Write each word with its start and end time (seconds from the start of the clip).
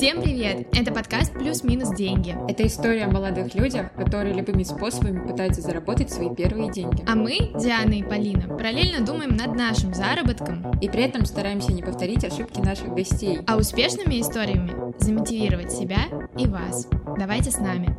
Всем 0.00 0.22
привет! 0.22 0.66
Это 0.72 0.94
подкаст 0.94 1.34
«Плюс-минус 1.34 1.94
деньги». 1.94 2.34
Это 2.50 2.66
история 2.66 3.04
о 3.04 3.10
молодых 3.10 3.54
людях, 3.54 3.92
которые 3.92 4.32
любыми 4.34 4.62
способами 4.62 5.28
пытаются 5.28 5.60
заработать 5.60 6.10
свои 6.10 6.34
первые 6.34 6.72
деньги. 6.72 7.04
А 7.06 7.14
мы, 7.14 7.52
Диана 7.60 7.92
и 7.92 8.02
Полина, 8.02 8.48
параллельно 8.48 9.04
думаем 9.04 9.36
над 9.36 9.54
нашим 9.54 9.92
заработком. 9.92 10.80
И 10.80 10.88
при 10.88 11.02
этом 11.02 11.26
стараемся 11.26 11.74
не 11.74 11.82
повторить 11.82 12.24
ошибки 12.24 12.60
наших 12.60 12.94
гостей. 12.94 13.40
А 13.46 13.58
успешными 13.58 14.22
историями 14.22 14.72
замотивировать 14.98 15.70
себя 15.70 16.06
и 16.38 16.46
вас. 16.46 16.88
Давайте 17.18 17.50
с 17.50 17.58
нами. 17.58 17.94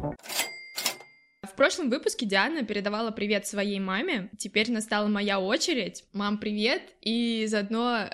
В 1.43 1.55
прошлом 1.55 1.91
выпуске 1.91 2.25
Диана 2.25 2.63
передавала 2.63 3.11
привет 3.11 3.45
своей 3.45 3.79
маме. 3.79 4.31
Теперь 4.39 4.71
настала 4.71 5.07
моя 5.07 5.39
очередь. 5.39 6.03
Мам, 6.13 6.39
привет! 6.39 6.81
И 7.01 7.45
заодно 7.47 8.05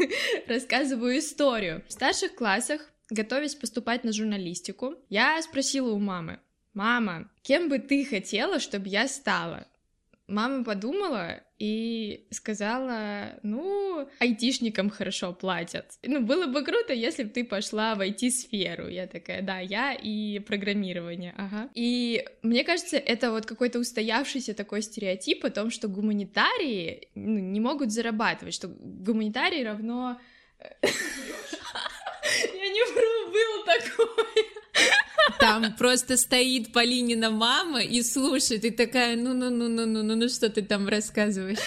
рассказываю 0.48 1.20
историю. 1.20 1.84
В 1.86 1.92
старших 1.92 2.34
классах 2.34 2.80
готовясь 3.10 3.54
поступать 3.54 4.04
на 4.04 4.12
журналистику, 4.12 4.94
я 5.08 5.40
спросила 5.42 5.92
у 5.92 5.98
мамы, 5.98 6.40
«Мама, 6.74 7.30
кем 7.42 7.68
бы 7.68 7.78
ты 7.78 8.04
хотела, 8.04 8.60
чтобы 8.60 8.88
я 8.88 9.08
стала?» 9.08 9.66
Мама 10.28 10.64
подумала 10.64 11.40
и 11.58 12.26
сказала, 12.32 13.38
ну, 13.44 14.08
айтишникам 14.18 14.90
хорошо 14.90 15.32
платят. 15.32 15.98
Ну, 16.02 16.20
было 16.20 16.46
бы 16.46 16.64
круто, 16.64 16.92
если 16.92 17.22
бы 17.22 17.30
ты 17.30 17.44
пошла 17.44 17.94
в 17.94 18.00
IT-сферу. 18.00 18.88
Я 18.88 19.06
такая, 19.06 19.40
да, 19.40 19.60
я 19.60 19.94
и 19.94 20.40
программирование, 20.40 21.32
ага. 21.36 21.70
И 21.74 22.26
мне 22.42 22.64
кажется, 22.64 22.96
это 22.96 23.30
вот 23.30 23.46
какой-то 23.46 23.78
устоявшийся 23.78 24.52
такой 24.52 24.82
стереотип 24.82 25.44
о 25.44 25.50
том, 25.50 25.70
что 25.70 25.86
гуманитарии 25.86 27.08
ну, 27.14 27.38
не 27.38 27.60
могут 27.60 27.92
зарабатывать, 27.92 28.54
что 28.54 28.68
гуманитарий 28.68 29.64
равно... 29.64 30.20
Не 32.76 32.84
вру, 32.92 33.32
было 33.32 33.64
такое. 33.64 34.55
Там 35.40 35.74
просто 35.76 36.16
стоит 36.16 36.72
Полинина 36.72 37.30
мама 37.30 37.82
и 37.82 38.02
слушает, 38.02 38.64
и 38.64 38.70
такая, 38.70 39.16
ну-ну-ну-ну-ну, 39.16 40.02
ну 40.02 40.28
что 40.28 40.48
ты 40.48 40.62
там 40.62 40.88
рассказываешь? 40.88 41.58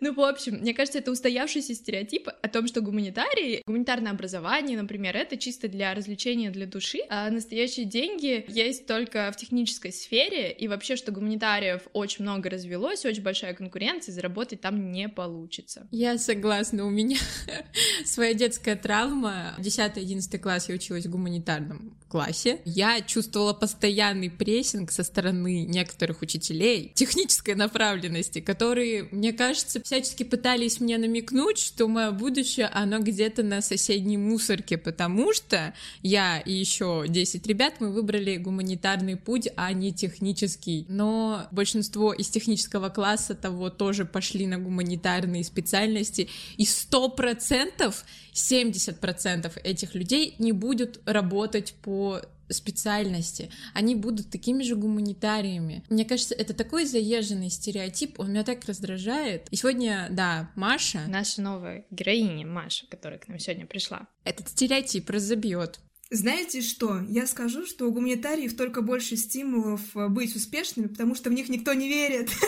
Ну, 0.00 0.14
в 0.14 0.20
общем, 0.20 0.58
мне 0.60 0.74
кажется, 0.74 0.98
это 0.98 1.10
устоявшийся 1.10 1.74
стереотип 1.74 2.28
о 2.28 2.48
том, 2.48 2.66
что 2.68 2.80
гуманитарии, 2.80 3.62
гуманитарное 3.66 4.12
образование, 4.12 4.80
например, 4.80 5.16
это 5.16 5.36
чисто 5.36 5.68
для 5.68 5.92
развлечения, 5.94 6.50
для 6.50 6.66
души, 6.66 7.00
а 7.08 7.28
настоящие 7.30 7.84
деньги 7.84 8.44
есть 8.48 8.86
только 8.86 9.30
в 9.32 9.36
технической 9.36 9.92
сфере, 9.92 10.52
и 10.52 10.68
вообще, 10.68 10.96
что 10.96 11.10
гуманитариев 11.10 11.82
очень 11.92 12.22
много 12.22 12.48
развелось, 12.48 13.04
очень 13.04 13.22
большая 13.22 13.54
конкуренция, 13.54 14.12
заработать 14.12 14.60
там 14.60 14.92
не 14.92 15.08
получится. 15.08 15.88
Я 15.90 16.18
согласна, 16.18 16.84
у 16.86 16.90
меня 16.90 17.18
своя 18.04 18.34
детская 18.34 18.76
травма. 18.76 19.54
10-11 19.58 20.38
класс 20.38 20.68
я 20.68 20.74
училась 20.74 21.06
в 21.06 21.10
гуманитарном 21.10 21.96
классе. 22.08 22.60
Я 22.64 23.00
чувствовала 23.08 23.54
постоянный 23.54 24.30
прессинг 24.30 24.92
со 24.92 25.02
стороны 25.02 25.64
некоторых 25.64 26.22
учителей 26.22 26.92
технической 26.94 27.54
направленности, 27.54 28.40
которые, 28.40 29.08
мне 29.10 29.32
кажется, 29.32 29.82
всячески 29.82 30.22
пытались 30.22 30.78
мне 30.78 30.98
намекнуть, 30.98 31.58
что 31.58 31.88
мое 31.88 32.12
будущее, 32.12 32.66
оно 32.66 33.00
где-то 33.00 33.42
на 33.42 33.62
соседней 33.62 34.18
мусорке, 34.18 34.78
потому 34.78 35.32
что 35.32 35.74
я 36.02 36.38
и 36.38 36.52
еще 36.52 37.06
10 37.08 37.46
ребят, 37.46 37.74
мы 37.80 37.90
выбрали 37.90 38.36
гуманитарный 38.36 39.16
путь, 39.16 39.48
а 39.56 39.72
не 39.72 39.92
технический. 39.92 40.84
Но 40.88 41.48
большинство 41.50 42.12
из 42.12 42.28
технического 42.28 42.90
класса 42.90 43.34
того 43.34 43.70
тоже 43.70 44.04
пошли 44.04 44.46
на 44.46 44.58
гуманитарные 44.58 45.42
специальности, 45.42 46.28
и 46.56 46.64
100% 46.64 47.94
70% 48.38 49.60
этих 49.64 49.94
людей 49.94 50.34
не 50.38 50.52
будут 50.52 51.00
работать 51.04 51.74
по 51.82 52.20
специальности, 52.50 53.50
они 53.74 53.94
будут 53.94 54.30
такими 54.30 54.62
же 54.62 54.76
гуманитариями. 54.76 55.84
Мне 55.88 56.04
кажется, 56.04 56.34
это 56.34 56.54
такой 56.54 56.84
заезженный 56.84 57.50
стереотип, 57.50 58.18
он 58.20 58.30
меня 58.30 58.44
так 58.44 58.64
раздражает. 58.66 59.48
И 59.50 59.56
сегодня, 59.56 60.08
да, 60.10 60.50
Маша... 60.54 61.06
Наша 61.08 61.42
новая 61.42 61.84
героиня 61.90 62.46
Маша, 62.46 62.86
которая 62.88 63.18
к 63.18 63.28
нам 63.28 63.38
сегодня 63.38 63.66
пришла. 63.66 64.06
Этот 64.24 64.48
стереотип 64.48 65.08
разобьет. 65.10 65.80
Знаете 66.10 66.62
что? 66.62 67.02
Я 67.06 67.26
скажу, 67.26 67.66
что 67.66 67.86
у 67.86 67.92
гуманитариев 67.92 68.56
только 68.56 68.80
больше 68.80 69.14
стимулов 69.16 69.80
э, 69.94 70.08
быть 70.08 70.34
успешными, 70.34 70.86
потому 70.86 71.14
что 71.14 71.28
в 71.28 71.34
них 71.34 71.50
никто 71.50 71.74
не 71.74 71.88
верит. 71.88 72.30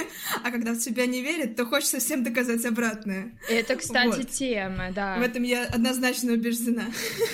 А 0.42 0.50
когда 0.50 0.72
в 0.72 0.78
тебя 0.78 1.06
не 1.06 1.22
верят, 1.22 1.56
то 1.56 1.66
хочется 1.66 1.98
всем 1.98 2.22
доказать 2.22 2.64
обратное. 2.64 3.38
Это, 3.48 3.76
кстати, 3.76 4.18
вот. 4.18 4.30
тема, 4.30 4.90
да. 4.94 5.18
В 5.18 5.22
этом 5.22 5.42
я 5.42 5.66
однозначно 5.66 6.32
убеждена. 6.32 6.84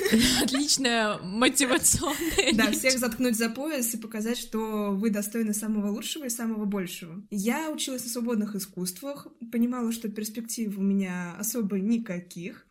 Отличная 0.43 1.19
мотивационная 1.19 2.53
Да, 2.55 2.73
всех 2.73 2.99
заткнуть 2.99 3.37
за 3.37 3.51
пояс 3.51 3.95
и 3.95 3.99
показать, 3.99 4.39
что 4.39 4.91
вы 4.93 5.11
достойны 5.11 5.55
самого 5.55 5.91
лучшего 5.91 6.25
и 6.25 6.31
самого 6.31 6.65
большего. 6.65 7.23
Я 7.31 7.71
училась 7.71 8.05
на 8.05 8.11
свободных 8.11 8.55
искусствах, 8.55 9.29
понимала, 9.53 9.93
что 9.93 10.09
перспектив 10.09 10.77
у 10.77 10.83
меня 10.83 11.37
особо 11.39 11.79
никаких, 11.79 12.67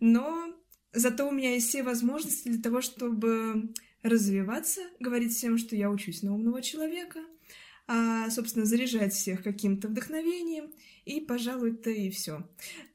но 0.00 0.52
Зато 0.92 1.28
у 1.28 1.32
меня 1.32 1.54
есть 1.54 1.68
все 1.68 1.82
возможности 1.82 2.48
для 2.48 2.62
того, 2.62 2.80
чтобы 2.80 3.72
развиваться, 4.02 4.80
говорить 4.98 5.32
всем, 5.32 5.58
что 5.58 5.76
я 5.76 5.90
учусь 5.90 6.22
на 6.22 6.34
умного 6.34 6.62
человека, 6.62 7.20
а, 7.86 8.30
собственно, 8.30 8.64
заряжать 8.64 9.12
всех 9.12 9.42
каким-то 9.42 9.88
вдохновением, 9.88 10.70
и, 11.04 11.20
пожалуй, 11.20 11.72
это 11.72 11.90
и 11.90 12.10
все. 12.10 12.48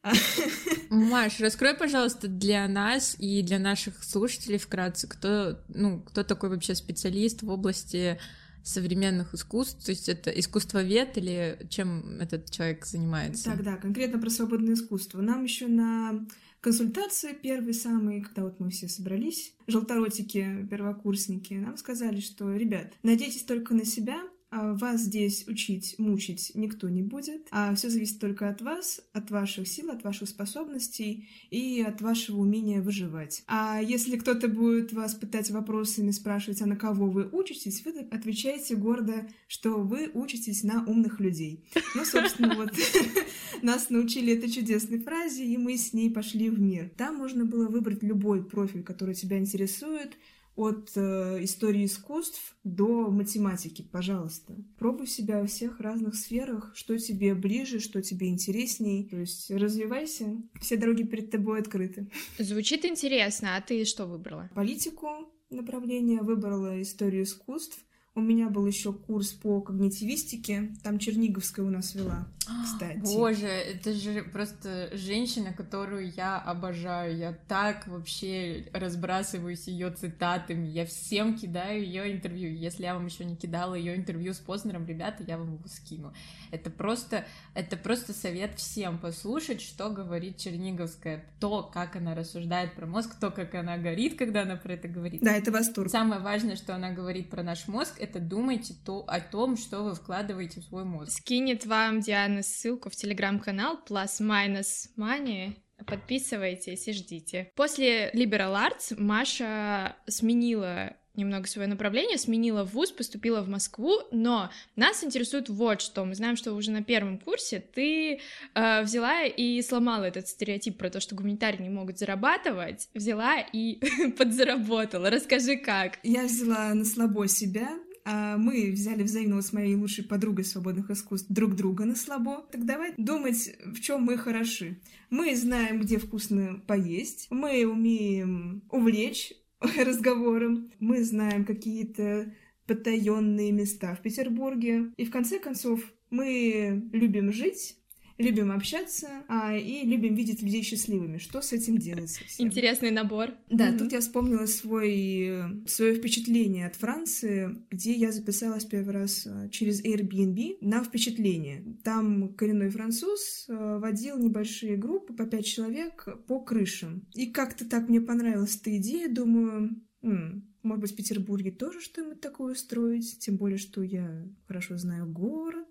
Маш, 0.90 1.40
раскрой, 1.40 1.76
пожалуйста, 1.76 2.28
для 2.28 2.68
нас 2.68 3.16
и 3.20 3.42
для 3.42 3.60
наших 3.60 4.04
слушателей 4.04 4.58
вкратце, 4.58 5.08
кто, 5.08 5.60
ну, 5.68 6.02
кто 6.02 6.24
такой 6.24 6.50
вообще 6.50 6.76
специалист 6.76 7.44
в 7.44 7.50
области 7.50 8.20
современных 8.64 9.34
искусств, 9.34 9.86
то 9.86 9.92
есть 9.92 10.10
это 10.10 10.32
искусствовед 10.32 11.18
или 11.18 11.68
чем 11.70 12.20
этот 12.20 12.50
человек 12.50 12.86
занимается? 12.86 13.44
Так, 13.44 13.64
да, 13.64 13.76
конкретно 13.78 14.20
про 14.20 14.30
свободное 14.30 14.74
искусство. 14.74 15.22
Нам 15.22 15.44
еще 15.44 15.68
на 15.68 16.26
консультации 16.66 17.38
первый 17.40 17.76
самый, 17.76 18.22
когда 18.22 18.44
вот 18.44 18.60
мы 18.60 18.72
все 18.72 18.88
собрались, 18.88 19.54
желторотики, 19.68 20.66
первокурсники, 20.68 21.54
нам 21.54 21.78
сказали, 21.78 22.20
что, 22.20 22.56
ребят, 22.56 22.92
надейтесь 23.04 23.44
только 23.44 23.76
на 23.76 23.86
себя, 23.86 24.20
вас 24.52 25.02
здесь 25.02 25.48
учить, 25.48 25.96
мучить 25.98 26.52
никто 26.56 26.90
не 26.90 27.02
будет, 27.02 27.48
а 27.52 27.74
все 27.76 27.90
зависит 27.90 28.20
только 28.20 28.50
от 28.50 28.62
вас, 28.62 29.02
от 29.14 29.32
ваших 29.32 29.68
сил, 29.68 29.92
от 29.92 30.04
ваших 30.04 30.30
способностей 30.30 31.28
и 31.50 31.82
от 31.82 32.02
вашего 32.02 32.38
умения 32.38 32.82
выживать. 32.82 33.44
А 33.48 33.82
если 33.82 34.18
кто-то 34.18 34.48
будет 34.48 34.94
вас 34.94 35.16
пытать 35.16 35.50
вопросами, 35.52 36.12
спрашивать, 36.12 36.62
а 36.62 36.66
на 36.66 36.76
кого 36.76 37.10
вы 37.10 37.28
учитесь, 37.32 37.84
вы 37.86 38.00
отвечаете 38.12 38.76
гордо, 38.76 39.28
что 39.48 39.80
вы 39.80 40.10
учитесь 40.14 40.64
на 40.64 40.86
умных 40.86 41.20
людей. 41.20 41.66
Ну, 41.96 42.06
собственно, 42.06 42.56
вот 42.56 42.72
нас 43.62 43.90
научили 43.90 44.34
этой 44.34 44.50
чудесной 44.50 45.00
фразе, 45.00 45.46
и 45.46 45.58
мы 45.58 45.78
с 45.78 45.94
ней 45.94 46.10
пошли 46.10 46.50
в 46.50 46.60
мир. 46.60 46.92
Там 46.98 47.16
можно 47.18 47.46
было 47.46 47.68
выбрать 47.68 48.04
любой 48.04 48.44
профиль, 48.44 48.84
который 48.84 49.16
тебя 49.16 49.38
интересует, 49.38 50.18
от 50.56 50.92
э, 50.96 51.44
истории 51.44 51.86
искусств 51.86 52.56
до 52.64 53.10
математики, 53.12 53.82
пожалуйста. 53.82 54.56
Пробуй 54.78 55.08
себя 55.08 55.42
во 55.42 55.48
всех 55.48 55.80
разных 55.80 56.16
сферах, 56.16 56.72
что 56.76 56.98
тебе 56.98 57.36
ближе, 57.36 57.80
что 57.80 58.02
тебе 58.02 58.30
интересней. 58.30 59.08
То 59.10 59.18
есть 59.18 59.52
развивайся, 59.52 60.42
все 60.62 60.78
дороги 60.78 61.04
перед 61.04 61.30
тобой 61.32 61.60
открыты. 61.60 62.10
Звучит 62.40 62.86
интересно, 62.86 63.58
а 63.58 63.62
ты 63.62 63.84
что 63.86 64.06
выбрала? 64.06 64.50
Политику 64.56 65.30
направление, 65.50 66.22
выбрала 66.22 66.82
историю 66.82 67.24
искусств. 67.24 67.80
У 68.18 68.22
меня 68.22 68.48
был 68.48 68.66
еще 68.66 68.94
курс 68.94 69.32
по 69.34 69.60
когнитивистике, 69.60 70.72
там 70.84 71.00
Черниговская 71.00 71.66
у 71.66 71.70
нас 71.70 71.96
вела, 71.96 72.30
кстати. 72.64 72.98
Боже, 73.00 73.48
это 73.48 73.92
же 73.92 74.24
просто 74.24 74.90
женщина, 74.94 75.52
которую 75.52 76.14
я 76.14 76.38
обожаю. 76.38 77.18
Я 77.18 77.34
так 77.50 77.86
вообще 77.88 78.68
разбрасываюсь 78.72 79.68
ее 79.68 79.92
цитатами. 79.92 80.66
Я 80.66 80.86
всем 80.86 81.38
кидаю 81.38 81.84
ее 81.84 82.14
интервью. 82.14 82.54
Если 82.54 82.84
я 82.84 82.94
вам 82.94 83.06
еще 83.06 83.26
не 83.26 83.36
кидала 83.36 83.76
ее 83.76 83.98
интервью 83.98 84.34
с 84.34 84.38
Познером, 84.38 84.86
ребята, 84.86 85.22
я 85.28 85.38
вам 85.38 85.56
его 85.56 85.68
скину. 85.68 86.14
Это 86.52 86.70
просто, 86.70 87.26
это 87.54 87.76
просто 87.76 88.14
совет 88.14 88.58
всем 88.58 88.98
послушать, 88.98 89.60
что 89.60 89.90
говорит 89.90 90.38
Черниговская, 90.38 91.26
то, 91.42 91.64
как 91.64 91.98
она 91.98 92.16
рассуждает 92.16 92.76
про 92.76 92.86
мозг, 92.86 93.16
то, 93.20 93.30
как 93.30 93.56
она 93.56 93.78
горит, 93.78 94.18
когда 94.18 94.44
она 94.44 94.56
про 94.56 94.74
это 94.74 94.88
говорит. 94.88 95.22
Да, 95.22 95.34
это 95.34 95.52
восторг. 95.52 95.92
Самое 95.92 96.22
важное, 96.22 96.56
что 96.56 96.74
она 96.74 96.92
говорит 96.92 97.30
про 97.30 97.44
наш 97.44 97.68
мозг, 97.68 98.00
это 98.06 98.20
думайте 98.20 98.76
то, 98.86 99.04
о 99.08 99.20
том, 99.20 99.58
что 99.58 99.82
вы 99.84 99.96
вкладываете 99.96 100.62
в 100.62 100.64
свой 100.64 100.86
мозг. 100.86 101.12
Скинет 101.12 101.66
вам 101.66 102.00
Диана 102.00 102.44
ссылку 102.44 102.90
в 102.90 102.96
телеграм-канал 102.96 103.80
Plus 103.88 104.22
Minus 104.22 104.90
Money. 104.98 105.56
Подписывайтесь 105.86 106.88
и 106.88 106.94
ждите. 106.94 107.52
После 107.56 108.10
Liberal 108.12 108.56
Arts 108.56 108.96
Маша 108.98 109.96
сменила 110.08 110.96
немного 111.18 111.48
свое 111.48 111.68
направление, 111.68 112.18
сменила 112.18 112.64
вуз, 112.64 112.92
поступила 112.92 113.42
в 113.42 113.50
Москву, 113.50 114.00
но 114.12 114.52
нас 114.76 115.04
интересует 115.04 115.50
вот 115.50 115.82
что. 115.82 116.06
Мы 116.06 116.16
знаем, 116.16 116.36
что 116.36 116.54
уже 116.54 116.72
на 116.72 116.84
первом 116.84 117.18
курсе 117.20 117.60
ты 117.60 118.20
э, 118.54 118.82
взяла 118.84 119.24
и 119.24 119.62
сломала 119.62 120.04
этот 120.04 120.28
стереотип 120.28 120.78
про 120.78 120.90
то, 120.90 121.00
что 121.00 121.16
гуманитарии 121.16 121.62
не 121.62 121.70
могут 121.70 121.98
зарабатывать, 121.98 122.90
взяла 122.94 123.40
и 123.40 123.80
подзаработала. 124.18 125.10
Расскажи, 125.10 125.58
как. 125.58 126.00
Я 126.04 126.24
взяла 126.24 126.74
на 126.74 126.86
слабо 126.86 127.28
себя, 127.28 127.70
мы 128.06 128.72
взяли 128.72 129.04
взаимно 129.04 129.42
с 129.42 129.52
моей 129.52 129.76
лучшей 129.76 130.04
подругой 130.04 130.46
свободных 130.46 130.92
искусств 130.92 131.28
друг 131.30 131.56
друга 131.56 131.86
на 131.86 131.96
слабо. 131.96 132.46
Так 132.52 132.66
давай 132.66 132.94
думать, 132.98 133.56
в 133.66 133.80
чем 133.82 134.04
мы 134.04 134.18
хороши. 134.18 134.80
Мы 135.10 135.36
знаем, 135.36 135.82
где 135.82 135.98
вкусно 135.98 136.62
поесть, 136.68 137.28
мы 137.32 137.66
умеем 137.66 138.64
увлечь 138.70 139.34
разговором, 139.60 140.72
мы 140.80 141.04
знаем 141.04 141.46
какие-то 141.46 142.34
потаенные 142.68 143.52
места 143.52 143.96
в 143.96 144.02
Петербурге. 144.02 144.92
И 144.98 145.06
в 145.06 145.12
конце 145.12 145.40
концов, 145.40 145.82
мы 146.10 146.90
любим 146.94 147.32
жить, 147.32 147.78
любим 148.18 148.52
общаться 148.52 149.08
а, 149.28 149.56
и 149.56 149.86
любим 149.86 150.16
видеть 150.16 150.42
людей 150.42 150.64
счастливыми. 150.64 151.18
Что 151.18 151.42
с 151.42 151.52
этим 151.54 151.78
делать 151.78 152.10
совсем? 152.10 152.48
Интересный 152.48 152.92
набор. 152.92 153.32
Да, 153.50 153.70
mm-hmm. 153.70 153.78
тут 153.78 153.92
я 153.92 154.00
вспомнила 154.00 154.46
свой, 154.46 155.64
свое 155.68 155.96
впечатление 155.96 156.68
от 156.68 156.76
Франции, 156.76 157.64
где 157.70 157.94
я 157.94 158.12
записалась 158.12 158.66
первый 158.66 158.94
раз 158.94 159.28
а, 159.28 159.50
через 159.50 159.84
Airbnb 159.84 160.58
на 160.62 160.84
впечатление. 160.84 161.64
Там 161.84 162.34
коренной 162.36 162.70
француз 162.70 163.46
а, 163.50 163.80
водил 163.80 164.18
небольшие 164.18 164.78
группы 164.78 165.14
по 165.14 165.26
пять 165.26 165.46
человек 165.46 166.08
по 166.28 166.40
крышам. 166.40 167.08
И 167.14 167.28
как-то 167.28 167.66
так 167.66 167.90
мне 167.90 168.02
понравилась 168.02 168.56
эта 168.56 168.76
идея, 168.78 169.10
думаю, 169.10 169.82
м-м, 170.02 170.56
может 170.64 170.82
быть, 170.82 170.92
в 170.94 170.96
Петербурге 170.96 171.52
тоже 171.52 171.80
что-нибудь 171.80 172.22
такое 172.22 172.54
устроить, 172.54 173.20
тем 173.20 173.38
более, 173.38 173.58
что 173.58 173.84
я 173.84 174.26
хорошо 174.48 174.78
знаю 174.78 175.06
город, 175.06 175.68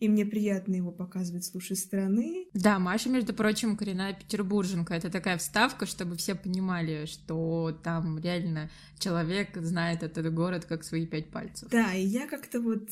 и 0.00 0.08
мне 0.08 0.24
приятно 0.24 0.74
его 0.74 0.90
показывать 0.90 1.44
с 1.44 1.54
лучшей 1.54 1.76
стороны. 1.76 2.46
Да, 2.54 2.78
Маша, 2.78 3.10
между 3.10 3.34
прочим, 3.34 3.76
коренная 3.76 4.14
петербурженка. 4.14 4.94
Это 4.94 5.10
такая 5.10 5.36
вставка, 5.36 5.84
чтобы 5.84 6.16
все 6.16 6.34
понимали, 6.34 7.04
что 7.04 7.78
там 7.84 8.18
реально 8.18 8.70
человек 8.98 9.56
знает 9.56 10.02
этот 10.02 10.32
город 10.32 10.64
как 10.64 10.84
свои 10.84 11.06
пять 11.06 11.30
пальцев. 11.30 11.68
Да, 11.68 11.94
и 11.94 12.02
я 12.02 12.26
как-то 12.26 12.60
вот 12.60 12.88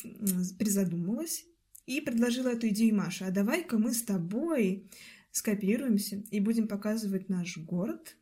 призадумалась 0.58 1.46
и 1.86 2.02
предложила 2.02 2.48
эту 2.48 2.68
идею 2.68 2.94
Маше. 2.94 3.24
А 3.24 3.30
давай-ка 3.30 3.78
мы 3.78 3.94
с 3.94 4.02
тобой 4.02 4.90
скооперируемся 5.32 6.22
и 6.30 6.40
будем 6.40 6.68
показывать 6.68 7.30
наш 7.30 7.56
город, 7.56 8.16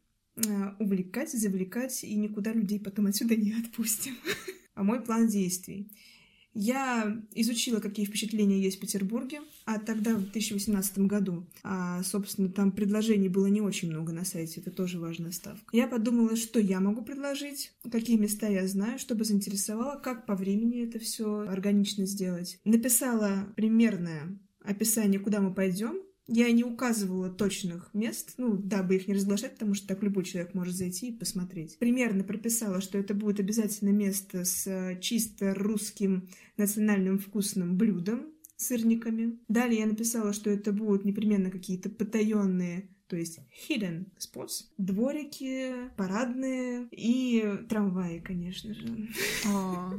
а, 0.46 0.76
увлекать, 0.78 1.32
завлекать 1.32 2.04
и 2.04 2.14
никуда 2.14 2.52
людей 2.52 2.78
потом 2.78 3.06
отсюда 3.06 3.34
не 3.34 3.52
отпустим. 3.52 4.14
А 4.74 4.82
мой 4.82 5.00
план 5.00 5.26
действий. 5.26 5.90
Я 6.58 7.22
изучила, 7.34 7.80
какие 7.80 8.06
впечатления 8.06 8.58
есть 8.58 8.78
в 8.78 8.80
Петербурге, 8.80 9.42
а 9.66 9.78
тогда, 9.78 10.14
в 10.14 10.22
2018 10.22 11.00
году, 11.00 11.46
а, 11.62 12.02
собственно, 12.02 12.48
там 12.48 12.72
предложений 12.72 13.28
было 13.28 13.46
не 13.46 13.60
очень 13.60 13.90
много 13.90 14.14
на 14.14 14.24
сайте, 14.24 14.62
это 14.62 14.70
тоже 14.70 14.98
важная 14.98 15.32
ставка. 15.32 15.76
Я 15.76 15.86
подумала, 15.86 16.34
что 16.34 16.58
я 16.58 16.80
могу 16.80 17.02
предложить, 17.02 17.72
какие 17.92 18.16
места 18.16 18.48
я 18.48 18.66
знаю, 18.66 18.98
чтобы 18.98 19.24
заинтересовало, 19.24 20.00
как 20.00 20.24
по 20.24 20.34
времени 20.34 20.82
это 20.82 20.98
все 20.98 21.40
органично 21.40 22.06
сделать. 22.06 22.58
Написала 22.64 23.52
примерное 23.54 24.38
описание, 24.64 25.20
куда 25.20 25.40
мы 25.40 25.52
пойдем, 25.52 26.05
я 26.28 26.50
не 26.50 26.64
указывала 26.64 27.30
точных 27.30 27.90
мест, 27.94 28.34
ну, 28.36 28.56
дабы 28.56 28.96
их 28.96 29.08
не 29.08 29.14
разглашать, 29.14 29.52
потому 29.52 29.74
что 29.74 29.88
так 29.88 30.02
любой 30.02 30.24
человек 30.24 30.54
может 30.54 30.74
зайти 30.74 31.08
и 31.08 31.16
посмотреть. 31.16 31.78
Примерно 31.78 32.24
прописала, 32.24 32.80
что 32.80 32.98
это 32.98 33.14
будет 33.14 33.40
обязательно 33.40 33.90
место 33.90 34.44
с 34.44 34.66
э, 34.66 34.98
чисто 35.00 35.54
русским 35.54 36.28
национальным 36.56 37.18
вкусным 37.18 37.76
блюдом, 37.76 38.26
сырниками. 38.56 39.38
Далее 39.48 39.80
я 39.80 39.86
написала, 39.86 40.32
что 40.32 40.50
это 40.50 40.72
будут 40.72 41.04
непременно 41.04 41.50
какие-то 41.50 41.90
потаенные 41.90 42.88
то 43.08 43.14
есть 43.14 43.38
hidden 43.68 44.06
spots, 44.18 44.64
дворики, 44.78 45.90
парадные 45.96 46.88
и 46.90 47.60
трамваи, 47.68 48.18
конечно 48.18 48.74
же. 48.74 49.08
О, 49.46 49.92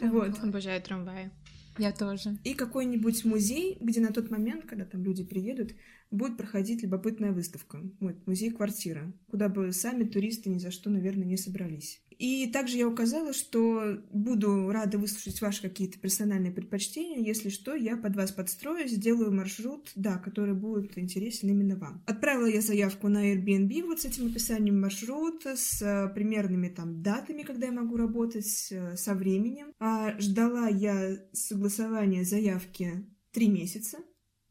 вот. 0.02 0.38
Обожаю 0.38 0.80
трамваи. 0.80 1.32
Я 1.78 1.92
тоже. 1.92 2.38
И 2.44 2.54
какой-нибудь 2.54 3.24
музей, 3.24 3.78
где 3.80 4.00
на 4.00 4.12
тот 4.12 4.30
момент, 4.30 4.66
когда 4.66 4.84
там 4.84 5.02
люди 5.04 5.24
приедут, 5.24 5.72
будет 6.10 6.36
проходить 6.36 6.82
любопытная 6.82 7.32
выставка. 7.32 7.80
Вот, 8.00 8.26
музей-квартира, 8.26 9.12
куда 9.30 9.48
бы 9.48 9.72
сами 9.72 10.04
туристы 10.04 10.50
ни 10.50 10.58
за 10.58 10.70
что, 10.70 10.90
наверное, 10.90 11.24
не 11.24 11.36
собрались. 11.36 12.02
И 12.22 12.46
также 12.46 12.76
я 12.76 12.86
указала, 12.86 13.32
что 13.32 13.98
буду 14.12 14.70
рада 14.70 14.96
выслушать 14.96 15.40
ваши 15.40 15.60
какие-то 15.60 15.98
персональные 15.98 16.52
предпочтения. 16.52 17.18
Если 17.18 17.48
что, 17.48 17.74
я 17.74 17.96
под 17.96 18.14
вас 18.14 18.30
подстрою, 18.30 18.86
сделаю 18.86 19.34
маршрут, 19.34 19.90
да, 19.96 20.18
который 20.18 20.54
будет 20.54 20.96
интересен 20.96 21.48
именно 21.48 21.74
вам. 21.74 22.04
Отправила 22.06 22.46
я 22.46 22.60
заявку 22.60 23.08
на 23.08 23.34
Airbnb 23.34 23.86
вот 23.86 24.02
с 24.02 24.04
этим 24.04 24.28
описанием 24.28 24.80
маршрута, 24.80 25.56
с 25.56 25.82
э, 25.82 26.14
примерными 26.14 26.68
там 26.68 27.02
датами, 27.02 27.42
когда 27.42 27.66
я 27.66 27.72
могу 27.72 27.96
работать, 27.96 28.68
э, 28.70 28.94
со 28.96 29.14
временем. 29.14 29.72
А 29.80 30.16
ждала 30.20 30.68
я 30.68 31.18
согласования 31.32 32.22
заявки 32.22 33.04
три 33.32 33.48
месяца. 33.48 33.98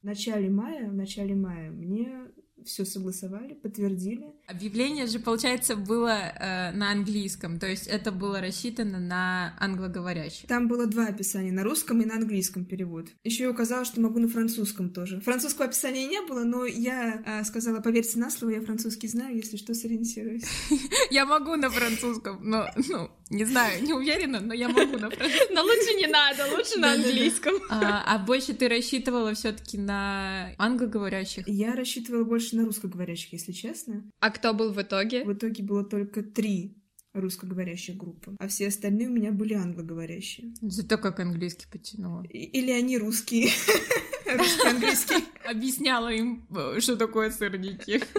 В 0.02 0.04
начале 0.04 0.50
мая, 0.50 0.90
в 0.90 0.94
начале 0.94 1.36
мая 1.36 1.72
мне 1.72 2.32
все 2.66 2.86
согласовали, 2.86 3.54
подтвердили. 3.54 4.26
Объявление 4.48 5.08
же, 5.08 5.20
получается, 5.20 5.76
было 5.76 6.10
э, 6.10 6.72
на 6.72 6.92
английском, 6.92 7.60
то 7.60 7.68
есть 7.68 7.88
это 7.88 8.12
было 8.12 8.42
рассчитано 8.42 9.00
на 9.00 9.56
англоговорящих. 9.60 10.48
Там 10.48 10.68
было 10.68 10.88
два 10.88 11.08
описания, 11.08 11.52
на 11.52 11.64
русском 11.64 12.02
и 12.02 12.06
на 12.06 12.16
английском 12.16 12.66
перевод. 12.66 13.08
Еще 13.24 13.44
я 13.44 13.52
указала, 13.52 13.86
что 13.86 14.02
могу 14.02 14.20
на 14.20 14.28
французском 14.28 14.90
тоже. 14.90 15.22
Французского 15.22 15.66
описания 15.66 16.08
не 16.08 16.22
было, 16.22 16.44
но 16.44 16.66
я 16.66 17.22
э, 17.26 17.44
сказала, 17.44 17.80
поверьте 17.82 18.20
на 18.20 18.30
слово, 18.30 18.52
я 18.52 18.62
французский 18.62 19.08
знаю, 19.08 19.36
если 19.36 19.58
что, 19.58 19.74
сориентируюсь. 19.74 20.44
Я 21.12 21.26
могу 21.26 21.56
на 21.56 21.70
французском, 21.70 22.40
но, 22.42 22.70
ну, 22.88 23.12
не 23.32 23.46
знаю, 23.46 23.82
не 23.84 23.94
уверена, 23.94 24.42
но 24.42 24.54
я 24.54 24.68
могу 24.68 24.98
на. 24.98 25.10
Но 25.10 25.64
лучше 25.64 25.94
не 25.96 26.08
надо, 26.08 26.46
лучше 26.56 26.78
на 26.80 26.94
английском. 26.94 27.56
А, 27.70 28.04
а 28.06 28.20
больше 28.20 28.54
ты 28.54 28.68
рассчитывала 28.68 29.34
все 29.34 29.54
таки 29.54 29.78
на 29.78 30.54
англоговорящих? 30.58 31.48
Я 31.48 31.74
рассчитывала 31.74 32.26
больше 32.26 32.58
на 32.58 32.66
русскоговорящих, 32.66 33.32
если 33.32 33.54
честно. 33.54 34.04
А 34.20 34.32
кто 34.32 34.54
был 34.54 34.74
в 34.74 34.82
итоге? 34.82 35.24
В 35.24 35.34
итоге 35.34 35.64
было 35.64 35.86
только 35.86 36.24
три 36.24 36.76
русскоговорящих 37.14 37.96
группы, 37.96 38.36
а 38.38 38.48
все 38.48 38.68
остальные 38.68 39.08
у 39.08 39.12
меня 39.12 39.32
были 39.32 39.54
англоговорящие. 39.54 40.54
Зато 40.62 40.98
как 40.98 41.20
английский 41.20 41.68
потянула. 41.72 42.24
Или 42.24 42.72
они 42.72 42.98
русские. 42.98 43.50
Русский, 44.26 44.68
английский. 44.68 45.26
Объясняла 45.44 46.08
им, 46.08 46.48
что 46.80 46.96
такое 46.96 47.32
сырники. 47.32 48.02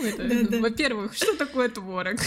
Ну, 0.00 0.60
во-первых, 0.60 1.12
что 1.14 1.36
такое 1.36 1.68
творог? 1.68 2.20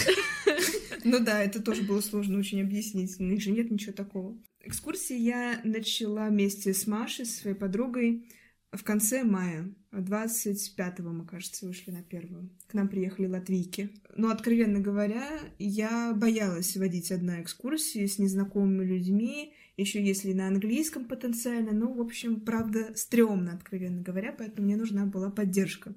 Ну 1.04 1.20
да, 1.20 1.42
это 1.42 1.62
тоже 1.62 1.82
было 1.82 2.00
сложно 2.00 2.38
очень 2.38 2.60
объяснить. 2.60 3.18
У 3.18 3.24
них 3.24 3.40
же 3.40 3.50
нет 3.50 3.70
ничего 3.70 3.92
такого. 3.92 4.36
Экскурсии 4.60 5.16
я 5.16 5.60
начала 5.64 6.28
вместе 6.28 6.72
с 6.72 6.86
Машей, 6.86 7.26
своей 7.26 7.56
подругой, 7.56 8.28
в 8.72 8.84
конце 8.84 9.22
мая, 9.22 9.70
25-го, 9.92 11.10
мы, 11.10 11.26
кажется, 11.26 11.66
вышли 11.66 11.90
на 11.90 12.02
первую. 12.02 12.48
К 12.68 12.74
нам 12.74 12.88
приехали 12.88 13.26
латвийки. 13.26 13.90
Но, 14.16 14.30
откровенно 14.30 14.80
говоря, 14.80 15.28
я 15.58 16.14
боялась 16.14 16.74
водить 16.76 17.12
одна 17.12 17.42
экскурсии 17.42 18.06
с 18.06 18.18
незнакомыми 18.18 18.84
людьми, 18.84 19.52
еще 19.76 20.02
если 20.02 20.32
на 20.32 20.48
английском 20.48 21.04
потенциально. 21.04 21.72
Ну, 21.72 21.92
в 21.92 22.00
общем, 22.00 22.40
правда, 22.40 22.92
стрёмно, 22.94 23.52
откровенно 23.52 24.00
говоря, 24.00 24.32
поэтому 24.32 24.66
мне 24.66 24.76
нужна 24.76 25.04
была 25.04 25.28
поддержка 25.28 25.94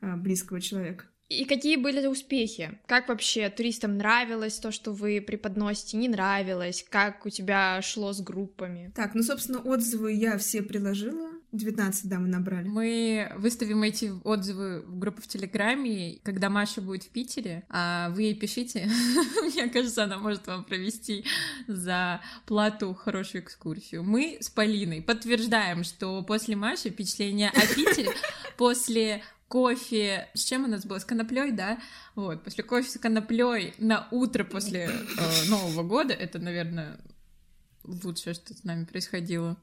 а, 0.00 0.16
близкого 0.16 0.62
человека. 0.62 1.04
И 1.34 1.44
какие 1.44 1.76
были 1.76 2.06
успехи? 2.06 2.78
Как 2.86 3.08
вообще 3.08 3.48
туристам 3.50 3.96
нравилось 3.96 4.58
то, 4.58 4.70
что 4.70 4.92
вы 4.92 5.20
преподносите, 5.20 5.96
не 5.96 6.08
нравилось? 6.08 6.84
Как 6.88 7.26
у 7.26 7.30
тебя 7.30 7.80
шло 7.82 8.12
с 8.12 8.20
группами? 8.20 8.92
Так, 8.94 9.14
ну, 9.14 9.22
собственно, 9.22 9.60
отзывы 9.60 10.12
я 10.12 10.38
все 10.38 10.62
приложила. 10.62 11.30
19, 11.54 12.08
да, 12.08 12.18
мы 12.18 12.28
набрали. 12.28 12.66
Мы 12.66 13.32
выставим 13.36 13.82
эти 13.84 14.12
отзывы 14.24 14.80
в 14.80 14.98
группу 14.98 15.22
в 15.22 15.28
Телеграме, 15.28 16.18
когда 16.24 16.50
Маша 16.50 16.80
будет 16.80 17.04
в 17.04 17.10
Питере, 17.10 17.64
а 17.68 18.10
вы 18.10 18.22
ей 18.22 18.34
пишите. 18.34 18.90
Мне 19.42 19.68
кажется, 19.68 20.04
она 20.04 20.18
может 20.18 20.46
вам 20.46 20.64
провести 20.64 21.24
за 21.68 22.20
плату 22.46 22.92
хорошую 22.94 23.44
экскурсию. 23.44 24.02
Мы 24.02 24.38
с 24.40 24.50
Полиной 24.50 25.00
подтверждаем, 25.00 25.84
что 25.84 26.22
после 26.22 26.56
Маши 26.56 26.90
впечатление 26.90 27.50
о 27.50 27.74
Питере, 27.74 28.10
после 28.56 29.22
кофе, 29.48 30.28
с 30.34 30.44
чем 30.44 30.64
у 30.64 30.68
нас 30.68 30.84
было, 30.84 30.98
с 30.98 31.04
коноплей, 31.04 31.52
да, 31.52 31.78
вот, 32.14 32.42
после 32.42 32.64
кофе 32.64 32.88
с 32.88 32.98
коноплей 32.98 33.74
на 33.78 34.08
утро 34.10 34.44
после 34.44 34.90
э, 34.90 35.48
Нового 35.48 35.82
года, 35.82 36.12
это, 36.14 36.38
наверное, 36.38 36.98
лучшее, 37.84 38.34
что 38.34 38.54
с 38.54 38.64
нами 38.64 38.84
происходило. 38.84 39.56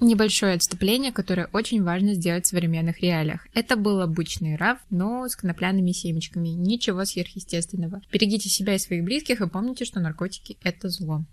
Небольшое 0.00 0.54
отступление, 0.54 1.12
которое 1.12 1.48
очень 1.52 1.82
важно 1.82 2.14
сделать 2.14 2.46
в 2.46 2.48
современных 2.48 3.00
реалиях. 3.00 3.46
Это 3.52 3.76
был 3.76 4.00
обычный 4.00 4.56
раф, 4.56 4.78
но 4.88 5.28
с 5.28 5.36
конопляными 5.36 5.92
семечками. 5.92 6.48
Ничего 6.48 7.04
сверхъестественного. 7.04 8.00
Берегите 8.10 8.48
себя 8.48 8.74
и 8.74 8.78
своих 8.78 9.04
близких 9.04 9.42
и 9.42 9.48
помните, 9.48 9.84
что 9.84 10.00
наркотики— 10.00 10.56
это 10.62 10.88
зло. 10.88 11.26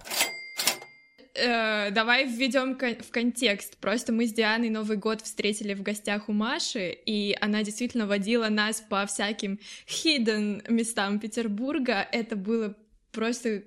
Э, 1.37 1.91
давай 1.91 2.25
введем 2.25 2.75
в 2.75 3.11
контекст. 3.11 3.77
Просто 3.77 4.11
мы 4.11 4.25
с 4.25 4.33
Дианой 4.33 4.69
Новый 4.69 4.97
год 4.97 5.21
встретили 5.21 5.75
в 5.75 5.83
гостях 5.83 6.29
у 6.29 6.33
Маши, 6.33 6.89
и 7.05 7.37
она 7.39 7.63
действительно 7.63 8.07
водила 8.07 8.49
нас 8.49 8.81
по 8.81 9.05
всяким 9.05 9.59
hidden 9.87 10.63
местам 10.71 11.19
Петербурга. 11.19 12.07
Это 12.11 12.35
было 12.35 12.75
просто 13.11 13.63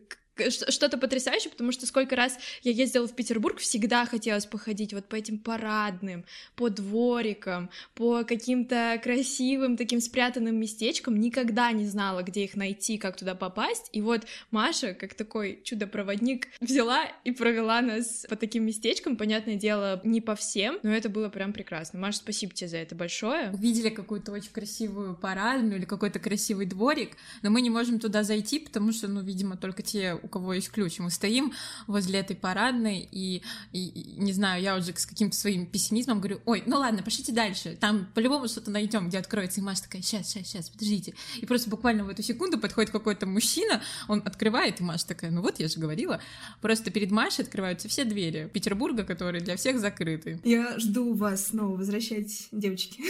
что-то 0.51 0.99
потрясающее, 0.99 1.51
потому 1.51 1.73
что 1.73 1.87
сколько 1.87 2.17
раз 2.17 2.39
я 2.63 2.73
ездила 2.73 3.07
в 3.07 3.15
Петербург, 3.15 3.59
всегда 3.59 4.07
хотелось 4.07 4.47
походить 4.47 4.95
вот 4.95 5.07
по 5.07 5.17
этим 5.17 5.39
парадным, 5.39 6.25
по 6.57 6.71
дворикам, 6.71 7.71
по 7.95 8.25
каким-то 8.25 9.01
красивым 9.03 9.77
таким 9.77 10.01
спрятанным 10.01 10.57
местечкам, 10.57 11.19
никогда 11.19 11.73
не 11.73 11.87
знала, 11.87 12.23
где 12.23 12.45
их 12.45 12.57
найти, 12.57 12.99
как 12.99 13.17
туда 13.17 13.35
попасть, 13.35 13.89
и 13.93 14.01
вот 14.01 14.23
Маша, 14.51 14.95
как 14.95 15.15
такой 15.15 15.61
чудо-проводник, 15.65 16.49
взяла 16.61 17.05
и 17.25 17.33
провела 17.33 17.81
нас 17.81 18.27
по 18.29 18.37
таким 18.37 18.65
местечкам, 18.65 19.17
понятное 19.17 19.57
дело, 19.57 20.01
не 20.05 20.21
по 20.21 20.35
всем, 20.35 20.79
но 20.83 20.91
это 20.91 21.09
было 21.09 21.29
прям 21.29 21.53
прекрасно. 21.53 21.99
Маша, 21.99 22.19
спасибо 22.19 22.53
тебе 22.53 22.69
за 22.69 22.79
это 22.79 22.95
большое. 22.95 23.51
Увидели 23.51 23.89
какую-то 23.89 24.33
очень 24.33 24.53
красивую 24.53 25.17
парадную 25.17 25.79
или 25.79 25.85
какой-то 25.85 26.19
красивый 26.19 26.67
дворик, 26.67 27.17
но 27.43 27.51
мы 27.51 27.61
не 27.61 27.71
можем 27.71 27.99
туда 27.99 28.23
зайти, 28.23 28.59
потому 28.59 28.93
что, 28.93 29.09
ну, 29.09 29.21
видимо, 29.23 29.57
только 29.57 29.83
те, 29.83 30.19
у 30.21 30.29
кого 30.31 30.55
есть 30.55 30.71
ключ. 30.71 30.99
Мы 30.99 31.11
стоим 31.11 31.53
возле 31.87 32.21
этой 32.21 32.37
парадной, 32.37 33.09
и, 33.11 33.43
и, 33.73 34.15
не 34.17 34.33
знаю, 34.33 34.63
я 34.63 34.77
уже 34.77 34.97
с 34.97 35.07
каким-то 35.07 35.37
своим 35.37 35.67
пессимизмом 35.67 36.21
говорю, 36.21 36.41
ой, 36.47 36.63
ну 36.67 36.79
ладно, 36.79 37.03
пошлите 37.03 37.33
дальше, 37.33 37.77
там 37.79 38.07
по-любому 38.15 38.49
что-то 38.49 38.71
найдем, 38.71 39.09
где 39.09 39.19
откроется. 39.19 39.61
И 39.61 39.63
Маша 39.63 39.83
такая, 39.83 40.03
сейчас, 40.03 40.29
сейчас, 40.29 40.47
сейчас, 40.47 40.71
подождите. 40.71 41.15
И 41.39 41.47
просто 41.47 41.69
буквально 41.69 42.05
в 42.05 42.09
эту 42.09 42.23
секунду 42.23 42.59
подходит 42.59 42.91
какой-то 42.91 43.27
мужчина, 43.27 43.83
он 44.09 44.23
открывает, 44.25 44.81
и 44.81 44.85
Маша 44.85 45.07
такая, 45.07 45.31
ну 45.31 45.43
вот, 45.43 45.61
я 45.61 45.69
же 45.69 45.79
говорила. 45.79 46.21
Просто 46.61 46.91
перед 46.91 47.11
Машей 47.11 47.45
открываются 47.45 47.89
все 47.89 48.05
двери 48.05 48.49
Петербурга, 48.53 49.05
которые 49.05 49.43
для 49.43 49.57
всех 49.57 49.81
закрыты. 49.81 50.41
Я 50.45 50.79
жду 50.79 51.13
вас 51.15 51.49
снова, 51.49 51.77
возвращайтесь, 51.77 52.49
девочки. 52.53 53.03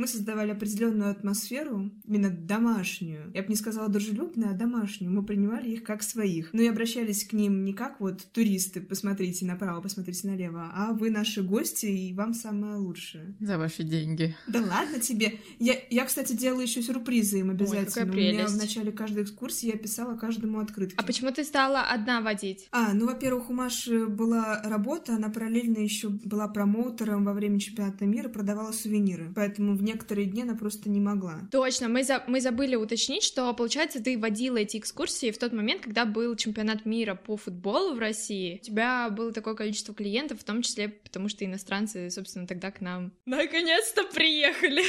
Мы 0.00 0.06
создавали 0.06 0.52
определенную 0.52 1.10
атмосферу, 1.10 1.90
именно 2.06 2.30
домашнюю. 2.30 3.30
Я 3.34 3.42
бы 3.42 3.50
не 3.50 3.54
сказала 3.54 3.86
дружелюбную, 3.90 4.52
а 4.52 4.54
домашнюю. 4.54 5.12
Мы 5.12 5.22
принимали 5.22 5.68
их 5.68 5.82
как 5.82 6.02
своих. 6.02 6.54
Но 6.54 6.62
и 6.62 6.68
обращались 6.68 7.24
к 7.24 7.34
ним 7.34 7.66
не 7.66 7.74
как 7.74 8.00
вот 8.00 8.26
туристы, 8.32 8.80
посмотрите 8.80 9.44
направо, 9.44 9.82
посмотрите 9.82 10.26
налево, 10.26 10.70
а 10.74 10.94
вы 10.94 11.10
наши 11.10 11.42
гости, 11.42 11.84
и 11.84 12.14
вам 12.14 12.32
самое 12.32 12.76
лучшее. 12.76 13.34
За 13.40 13.58
ваши 13.58 13.82
деньги. 13.82 14.34
Да 14.46 14.62
ладно 14.62 15.00
тебе. 15.00 15.34
Я, 15.58 15.74
я 15.90 16.06
кстати, 16.06 16.32
делала 16.32 16.62
еще 16.62 16.80
сюрпризы 16.80 17.40
им 17.40 17.50
обязательно. 17.50 18.10
Ой, 18.10 18.30
У 18.30 18.32
меня 18.32 18.46
в 18.46 18.56
начале 18.56 18.92
каждой 18.92 19.24
экскурсии 19.24 19.66
я 19.66 19.76
писала 19.76 20.16
каждому 20.16 20.60
открытки. 20.60 20.94
А 20.96 21.02
почему 21.02 21.30
ты 21.30 21.44
стала 21.44 21.82
одна 21.82 22.22
водить? 22.22 22.68
А, 22.72 22.94
ну, 22.94 23.04
во-первых, 23.04 23.50
у 23.50 23.52
Маши 23.52 24.06
была 24.06 24.62
работа, 24.64 25.16
она 25.16 25.28
параллельно 25.28 25.76
еще 25.76 26.08
была 26.08 26.48
промоутером 26.48 27.26
во 27.26 27.34
время 27.34 27.60
чемпионата 27.60 28.06
мира, 28.06 28.30
продавала 28.30 28.72
сувениры. 28.72 29.30
Поэтому 29.34 29.76
в 29.76 29.89
некоторые 29.90 30.26
дни 30.26 30.42
она 30.42 30.54
просто 30.54 30.88
не 30.88 31.00
могла. 31.00 31.48
Точно, 31.50 31.88
мы, 31.88 32.04
за, 32.04 32.22
мы 32.26 32.40
забыли 32.40 32.76
уточнить, 32.76 33.22
что, 33.22 33.52
получается, 33.54 34.02
ты 34.02 34.18
водила 34.18 34.56
эти 34.56 34.76
экскурсии 34.78 35.30
в 35.30 35.38
тот 35.38 35.52
момент, 35.52 35.82
когда 35.82 36.04
был 36.04 36.36
чемпионат 36.36 36.86
мира 36.86 37.14
по 37.14 37.36
футболу 37.36 37.94
в 37.94 37.98
России. 37.98 38.58
У 38.62 38.64
тебя 38.64 39.10
было 39.10 39.32
такое 39.32 39.54
количество 39.54 39.94
клиентов, 39.94 40.40
в 40.40 40.44
том 40.44 40.62
числе 40.62 40.88
потому, 40.88 41.28
что 41.28 41.44
иностранцы, 41.44 42.10
собственно, 42.10 42.46
тогда 42.46 42.70
к 42.70 42.80
нам 42.80 43.12
наконец-то 43.26 44.04
приехали 44.04 44.82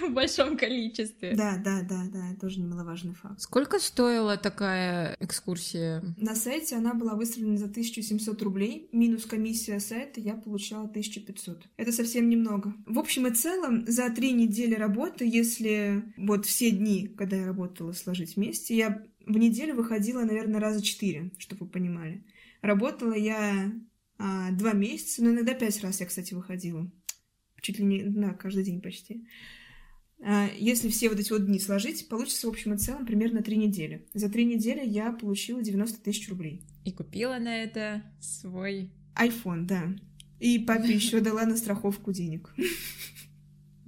в 0.08 0.12
большом 0.12 0.56
количестве. 0.56 1.34
Да, 1.34 1.60
да, 1.62 1.82
да, 1.82 2.04
да, 2.12 2.36
тоже 2.40 2.60
немаловажный 2.60 3.14
факт. 3.14 3.40
Сколько 3.40 3.78
стоила 3.78 4.36
такая 4.36 5.16
экскурсия? 5.20 6.02
На 6.16 6.34
сайте 6.34 6.76
она 6.76 6.94
была 6.94 7.14
выставлена 7.14 7.58
за 7.58 7.66
1700 7.66 8.42
рублей, 8.42 8.88
минус 8.92 9.26
комиссия 9.26 9.80
сайта 9.80 10.20
я 10.20 10.34
получала 10.34 10.84
1500. 10.84 11.68
Это 11.76 11.92
совсем 11.92 12.28
немного. 12.28 12.74
В 12.86 12.98
общем 12.98 13.26
и 13.26 13.30
целом, 13.30 13.84
за 13.86 14.10
три 14.10 14.32
недели 14.38 14.74
работы, 14.74 15.26
если 15.26 16.04
вот 16.16 16.46
все 16.46 16.70
дни, 16.70 17.08
когда 17.08 17.36
я 17.36 17.46
работала, 17.46 17.92
сложить 17.92 18.36
вместе, 18.36 18.76
я 18.76 19.04
в 19.26 19.36
неделю 19.36 19.74
выходила, 19.74 20.22
наверное, 20.22 20.60
раза 20.60 20.82
четыре, 20.82 21.30
чтобы 21.38 21.66
вы 21.66 21.70
понимали. 21.70 22.24
Работала 22.62 23.14
я 23.14 23.72
а, 24.18 24.50
два 24.52 24.72
месяца, 24.72 25.22
но 25.22 25.30
иногда 25.30 25.54
пять 25.54 25.82
раз 25.82 26.00
я, 26.00 26.06
кстати, 26.06 26.34
выходила. 26.34 26.90
Чуть 27.60 27.78
ли 27.78 27.84
не, 27.84 28.02
да, 28.02 28.32
каждый 28.34 28.64
день 28.64 28.80
почти. 28.80 29.26
А, 30.20 30.48
если 30.56 30.88
все 30.88 31.08
вот 31.08 31.20
эти 31.20 31.30
вот 31.30 31.46
дни 31.46 31.60
сложить, 31.60 32.08
получится 32.08 32.46
в 32.46 32.50
общем 32.50 32.74
и 32.74 32.78
целом 32.78 33.06
примерно 33.06 33.42
три 33.42 33.56
недели. 33.56 34.06
За 34.14 34.28
три 34.28 34.44
недели 34.44 34.84
я 34.84 35.12
получила 35.12 35.62
90 35.62 36.00
тысяч 36.00 36.28
рублей. 36.28 36.62
И 36.84 36.92
купила 36.92 37.38
на 37.38 37.62
это 37.62 38.02
свой... 38.20 38.90
iPhone, 39.14 39.66
да. 39.66 39.94
И 40.40 40.58
папе 40.58 40.92
еще 40.94 41.20
дала 41.20 41.44
на 41.44 41.56
страховку 41.56 42.12
денег. 42.12 42.54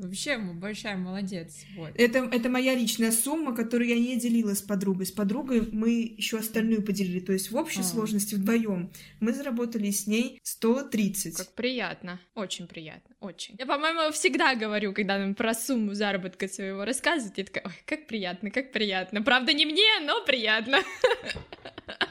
Вообще, 0.00 0.38
большая 0.38 0.96
молодец. 0.96 1.58
Вот. 1.76 1.90
Это, 1.94 2.18
это 2.20 2.48
моя 2.48 2.74
личная 2.74 3.12
сумма, 3.12 3.54
которую 3.54 3.88
я 3.88 3.96
не 3.96 4.18
делила 4.18 4.54
с 4.54 4.62
подругой. 4.62 5.06
С 5.06 5.12
подругой 5.12 5.68
мы 5.72 6.14
еще 6.16 6.38
остальную 6.38 6.82
поделили. 6.82 7.20
То 7.20 7.32
есть 7.32 7.50
в 7.50 7.56
общей 7.56 7.80
а. 7.80 7.84
сложности 7.84 8.34
вдвоем 8.34 8.90
мы 9.20 9.32
заработали 9.32 9.90
с 9.90 10.06
ней 10.06 10.40
130. 10.42 11.36
Как 11.36 11.52
приятно. 11.52 12.18
Очень 12.34 12.66
приятно. 12.66 13.14
Очень. 13.20 13.56
Я, 13.58 13.66
по-моему, 13.66 14.10
всегда 14.12 14.54
говорю, 14.54 14.94
когда 14.94 15.18
нам 15.18 15.34
про 15.34 15.52
сумму 15.52 15.92
заработка 15.92 16.48
своего 16.48 16.86
рассказывают, 16.86 17.36
я 17.36 17.44
такая, 17.44 17.64
ой, 17.66 17.74
как 17.84 18.06
приятно, 18.06 18.50
как 18.50 18.72
приятно. 18.72 19.22
Правда, 19.22 19.52
не 19.52 19.66
мне, 19.66 20.00
но 20.06 20.24
приятно. 20.24 20.78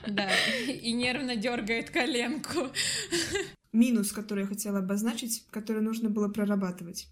Да, 0.07 0.29
и 0.67 0.91
нервно 0.91 1.35
дергает 1.35 1.89
коленку. 1.89 2.69
Минус, 3.71 4.11
который 4.11 4.41
я 4.41 4.47
хотела 4.47 4.79
обозначить, 4.79 5.45
который 5.51 5.81
нужно 5.81 6.09
было 6.09 6.27
прорабатывать. 6.27 7.07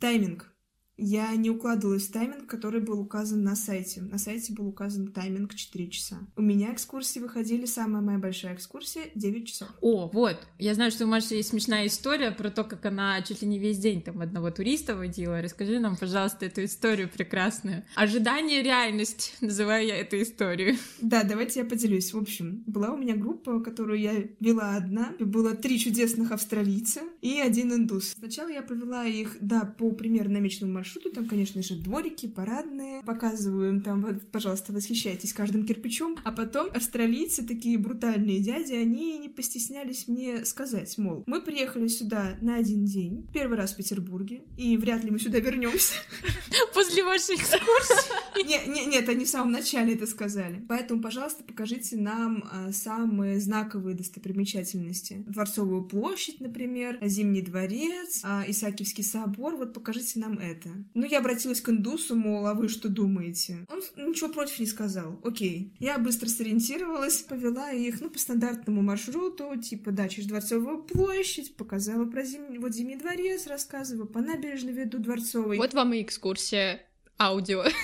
Тайминг. 0.00 0.55
Я 0.98 1.34
не 1.36 1.50
укладывалась 1.50 2.08
в 2.08 2.12
тайминг, 2.12 2.46
который 2.46 2.80
был 2.80 3.00
указан 3.00 3.42
на 3.42 3.54
сайте. 3.54 4.00
На 4.00 4.18
сайте 4.18 4.52
был 4.54 4.68
указан 4.68 5.08
тайминг 5.08 5.54
4 5.54 5.90
часа. 5.90 6.16
У 6.36 6.42
меня 6.42 6.72
экскурсии 6.72 7.20
выходили, 7.20 7.66
самая 7.66 8.02
моя 8.02 8.18
большая 8.18 8.54
экскурсия, 8.54 9.04
9 9.14 9.46
часов. 9.46 9.68
О, 9.82 10.08
вот. 10.08 10.38
Я 10.58 10.74
знаю, 10.74 10.90
что 10.90 11.04
у 11.04 11.08
Маши 11.08 11.34
есть 11.34 11.50
смешная 11.50 11.86
история 11.86 12.30
про 12.30 12.50
то, 12.50 12.64
как 12.64 12.86
она 12.86 13.20
чуть 13.22 13.42
ли 13.42 13.48
не 13.48 13.58
весь 13.58 13.78
день 13.78 14.00
там 14.00 14.22
одного 14.22 14.50
туриста 14.50 14.96
водила. 14.96 15.42
Расскажи 15.42 15.78
нам, 15.78 15.96
пожалуйста, 15.96 16.46
эту 16.46 16.64
историю 16.64 17.10
прекрасную. 17.10 17.84
Ожидание, 17.94 18.62
реальность, 18.62 19.36
называю 19.42 19.86
я 19.86 19.96
эту 19.98 20.20
историю. 20.22 20.76
Да, 21.02 21.24
давайте 21.24 21.60
я 21.60 21.66
поделюсь. 21.66 22.14
В 22.14 22.18
общем, 22.18 22.62
была 22.66 22.92
у 22.92 22.96
меня 22.96 23.16
группа, 23.16 23.60
которую 23.60 24.00
я 24.00 24.14
вела 24.40 24.76
одна. 24.76 25.12
Было 25.20 25.54
три 25.54 25.78
чудесных 25.78 26.32
австралийца 26.32 27.00
и 27.20 27.38
один 27.38 27.74
индус. 27.74 28.14
Сначала 28.18 28.48
я 28.48 28.62
провела 28.62 29.04
их, 29.04 29.36
да, 29.40 29.64
по 29.78 29.90
примерно 29.90 30.34
намеченному 30.34 30.72
маршруту, 30.72 30.85
маршруту. 30.86 31.10
Там, 31.10 31.28
конечно 31.28 31.62
же, 31.62 31.74
дворики, 31.74 32.26
парадные. 32.26 33.02
Показываю 33.02 33.80
там, 33.82 34.02
вот, 34.02 34.22
пожалуйста, 34.30 34.72
восхищайтесь 34.72 35.32
каждым 35.32 35.66
кирпичом. 35.66 36.16
А 36.24 36.32
потом 36.32 36.68
австралийцы, 36.74 37.46
такие 37.46 37.78
брутальные 37.78 38.40
дяди, 38.40 38.74
они 38.74 39.18
не 39.18 39.28
постеснялись 39.28 40.08
мне 40.08 40.44
сказать, 40.44 40.96
мол, 40.98 41.24
мы 41.26 41.40
приехали 41.40 41.88
сюда 41.88 42.36
на 42.40 42.56
один 42.56 42.84
день, 42.84 43.26
первый 43.32 43.58
раз 43.58 43.72
в 43.72 43.76
Петербурге, 43.76 44.42
и 44.56 44.76
вряд 44.76 45.04
ли 45.04 45.10
мы 45.10 45.18
сюда 45.18 45.40
вернемся. 45.40 45.94
После 46.74 47.04
вашей 47.04 47.36
экскурсии? 47.36 48.46
Нет, 48.46 48.66
нет, 48.68 48.86
нет, 48.86 49.08
они 49.08 49.24
в 49.24 49.28
самом 49.28 49.52
начале 49.52 49.94
это 49.94 50.06
сказали. 50.06 50.64
Поэтому, 50.68 51.02
пожалуйста, 51.02 51.42
покажите 51.42 51.96
нам 51.96 52.44
а, 52.50 52.72
самые 52.72 53.40
знаковые 53.40 53.96
достопримечательности. 53.96 55.24
Дворцовую 55.26 55.84
площадь, 55.84 56.40
например, 56.40 56.98
Зимний 57.02 57.42
дворец, 57.42 58.20
а, 58.22 58.44
Исаакиевский 58.46 59.04
собор. 59.04 59.56
Вот 59.56 59.72
покажите 59.72 60.20
нам 60.20 60.38
это. 60.38 60.70
Ну, 60.94 61.06
я 61.06 61.18
обратилась 61.18 61.60
к 61.60 61.68
индусу, 61.68 62.16
мол, 62.16 62.46
а 62.46 62.54
вы 62.54 62.68
что 62.68 62.88
думаете? 62.88 63.66
Он 63.68 63.80
ничего 64.08 64.28
против 64.28 64.58
не 64.58 64.66
сказал. 64.66 65.20
Окей. 65.24 65.74
Я 65.78 65.98
быстро 65.98 66.28
сориентировалась, 66.28 67.22
повела 67.22 67.70
их, 67.70 68.00
ну, 68.00 68.10
по 68.10 68.18
стандартному 68.18 68.82
маршруту, 68.82 69.56
типа, 69.60 69.92
да, 69.92 70.08
через 70.08 70.28
Дворцовую 70.28 70.82
площадь, 70.82 71.56
показала 71.56 72.04
про 72.06 72.22
зимний, 72.22 72.58
вот 72.58 72.74
Зимний 72.74 72.96
дворец, 72.96 73.46
рассказываю, 73.46 74.06
по 74.06 74.20
набережной 74.20 74.72
веду 74.72 74.98
Дворцовой. 74.98 75.56
Вот 75.58 75.74
вам 75.74 75.94
и 75.94 76.02
экскурсия 76.02 76.82
аудио. 77.18 77.64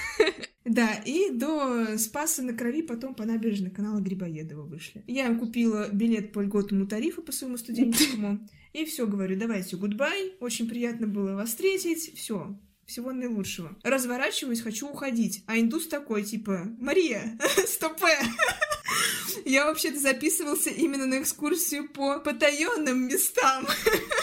Да, 0.64 0.94
и 0.94 1.30
до 1.30 1.98
Спаса 1.98 2.40
на 2.42 2.52
Крови 2.52 2.82
потом 2.82 3.14
по 3.14 3.24
набережной 3.24 3.70
канала 3.70 4.00
Грибоедова 4.00 4.62
вышли. 4.62 5.02
Я 5.08 5.34
купила 5.34 5.88
билет 5.92 6.32
по 6.32 6.40
льготному 6.40 6.86
тарифу 6.86 7.20
по 7.20 7.32
своему 7.32 7.56
студенческому. 7.56 8.46
И 8.72 8.84
все, 8.84 9.06
говорю, 9.06 9.38
давайте, 9.38 9.76
гудбай, 9.76 10.34
очень 10.40 10.68
приятно 10.68 11.06
было 11.06 11.34
вас 11.34 11.50
встретить, 11.50 12.16
все, 12.16 12.58
всего 12.86 13.12
наилучшего. 13.12 13.76
Разворачиваюсь, 13.82 14.60
хочу 14.62 14.88
уходить. 14.88 15.44
А 15.46 15.58
индус 15.58 15.88
такой, 15.88 16.22
типа, 16.22 16.66
Мария, 16.78 17.38
стопе. 17.66 18.18
Я 19.44 19.66
вообще-то 19.66 19.98
записывался 19.98 20.70
именно 20.70 21.06
на 21.06 21.20
экскурсию 21.20 21.88
по 21.88 22.18
потаенным 22.20 23.06
местам. 23.06 23.66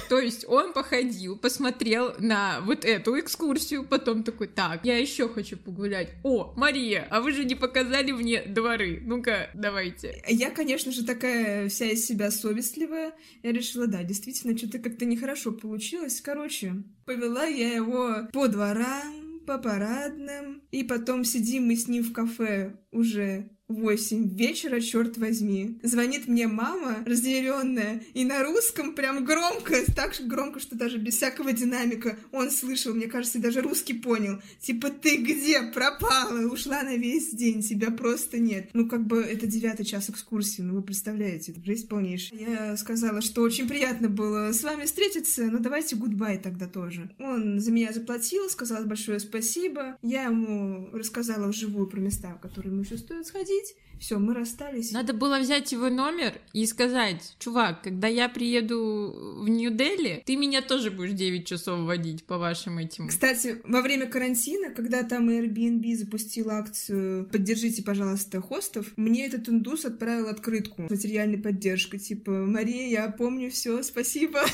То 0.10 0.20
есть 0.20 0.46
он 0.48 0.74
походил, 0.74 1.38
посмотрел 1.38 2.14
на 2.20 2.62
вот 2.62 2.86
эту 2.86 3.20
экскурсию, 3.20 3.84
потом 3.84 4.24
такой, 4.24 4.48
так, 4.48 4.86
я 4.86 4.98
еще 4.98 5.30
хочу 5.30 5.58
погулять. 5.58 6.10
О, 6.24 6.54
Мария, 6.58 7.08
а 7.12 7.22
вы 7.22 7.32
же 7.32 7.46
не 7.46 7.56
показали 7.56 8.12
мне 8.12 8.44
дворы. 8.44 9.02
Ну-ка, 9.04 9.50
давайте. 9.54 10.24
Я, 10.28 10.50
конечно 10.50 10.92
же, 10.92 11.06
такая 11.06 11.70
вся 11.70 11.86
из 11.86 12.06
себя 12.06 12.32
совестливая. 12.32 13.14
Я 13.44 13.52
решила, 13.52 13.88
да, 13.88 14.04
действительно, 14.04 14.58
что-то 14.58 14.80
как-то 14.80 15.06
нехорошо 15.06 15.52
получилось. 15.52 16.22
Короче, 16.22 16.84
повела 17.06 17.46
я 17.46 17.74
его 17.74 18.28
по 18.34 18.48
дворам, 18.48 19.42
по 19.46 19.58
парадным, 19.58 20.64
и 20.72 20.84
потом 20.84 21.24
сидим 21.24 21.66
мы 21.68 21.76
с 21.76 21.88
ним 21.88 22.04
в 22.04 22.14
кафе 22.14 22.76
уже 22.92 23.50
восемь 23.70 24.28
вечера, 24.36 24.82
черт 24.82 25.18
возьми. 25.18 25.80
Звонит 25.84 26.28
мне 26.28 26.48
мама, 26.48 27.04
разъяренная, 27.06 28.04
и 28.14 28.26
на 28.26 28.44
русском 28.44 28.94
прям 28.94 29.24
громко, 29.24 29.76
так 29.96 30.14
громко, 30.26 30.60
что 30.60 30.76
даже 30.76 30.98
без 30.98 31.16
всякого 31.16 31.54
динамика 31.54 32.18
он 32.32 32.52
слышал, 32.52 32.94
мне 32.94 33.08
кажется, 33.08 33.40
даже 33.40 33.62
русский 33.62 33.94
понял. 33.94 34.42
Типа, 34.60 34.90
ты 34.90 35.18
где 35.18 35.62
пропала? 35.62 36.48
Ушла 36.48 36.84
на 36.84 36.98
весь 36.98 37.30
день, 37.30 37.62
тебя 37.62 37.92
просто 37.92 38.40
нет. 38.40 38.70
Ну, 38.74 38.90
как 38.90 39.06
бы, 39.06 39.22
это 39.22 39.48
девятый 39.48 39.86
час 39.86 40.10
экскурсии, 40.10 40.62
ну, 40.62 40.76
вы 40.76 40.82
представляете, 40.82 41.52
это 41.52 41.64
жизнь 41.64 41.88
полнейшая. 41.88 42.40
Я 42.40 42.78
сказала, 42.78 43.22
что 43.22 43.42
очень 43.42 43.68
приятно 43.68 44.10
было 44.10 44.52
с 44.52 44.64
вами 44.64 44.86
встретиться, 44.86 45.46
но 45.46 45.60
давайте 45.60 45.96
гудбай 45.96 46.38
тогда 46.40 46.68
тоже. 46.68 47.12
Он 47.20 47.60
за 47.60 47.72
меня 47.72 47.94
заплатил, 47.94 48.50
сказал 48.50 48.86
большое 48.86 49.20
спасибо. 49.20 49.98
Я 50.02 50.24
ему 50.24 50.90
рассказала 50.92 51.48
вживую 51.48 51.88
про 51.88 52.00
места, 52.00 52.34
в 52.34 52.42
которые 52.42 52.72
ему 52.72 52.82
еще 52.82 52.98
стоит 52.98 53.28
сходить, 53.28 53.59
платить. 53.60 53.76
Все, 54.00 54.18
мы 54.18 54.34
расстались. 54.34 54.94
Надо 54.94 55.12
было 55.12 55.40
взять 55.40 55.74
его 55.74 55.90
номер 55.90 56.40
и 56.54 56.66
сказать, 56.66 57.36
чувак, 57.38 57.84
когда 57.84 58.08
я 58.08 58.30
приеду 58.30 59.36
в 59.42 59.50
Нью-Дели, 59.50 60.24
ты 60.26 60.38
меня 60.38 60.62
тоже 60.62 60.90
будешь 60.90 61.12
9 61.12 61.46
часов 61.46 61.82
водить 61.82 62.24
по 62.24 62.38
вашим 62.38 62.78
этим. 62.78 63.10
Кстати, 63.10 63.62
во 63.66 63.82
время 63.82 64.08
карантина, 64.08 64.74
когда 64.74 65.04
там 65.04 65.30
Airbnb 65.30 65.96
запустил 65.96 66.50
акцию 66.50 67.28
«Поддержите, 67.30 67.84
пожалуйста, 67.84 68.40
хостов», 68.40 68.94
мне 68.96 69.26
этот 69.26 69.50
индус 69.50 69.84
отправил 69.84 70.30
открытку 70.30 70.88
с 70.88 70.90
материальной 70.90 71.38
поддержкой, 71.38 72.00
типа 72.00 72.32
«Мария, 72.32 72.88
я 72.88 73.10
помню 73.10 73.52
все, 73.52 73.84
спасибо». 73.84 74.46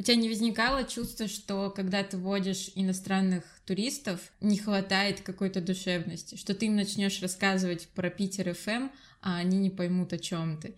У 0.00 0.02
тебя 0.02 0.16
не 0.16 0.30
возникало 0.30 0.84
чувство, 0.84 1.28
что 1.28 1.70
когда 1.70 2.02
ты 2.02 2.16
водишь 2.16 2.70
иностранных 2.74 3.44
туристов, 3.70 4.32
не 4.40 4.58
хватает 4.58 5.20
какой-то 5.20 5.60
душевности, 5.60 6.34
что 6.34 6.56
ты 6.56 6.66
им 6.66 6.74
начнешь 6.74 7.22
рассказывать 7.22 7.86
про 7.94 8.10
Питер 8.10 8.52
ФМ, 8.52 8.88
а 9.22 9.36
они 9.36 9.58
не 9.58 9.70
поймут, 9.70 10.12
о 10.12 10.18
чем 10.18 10.58
ты. 10.58 10.74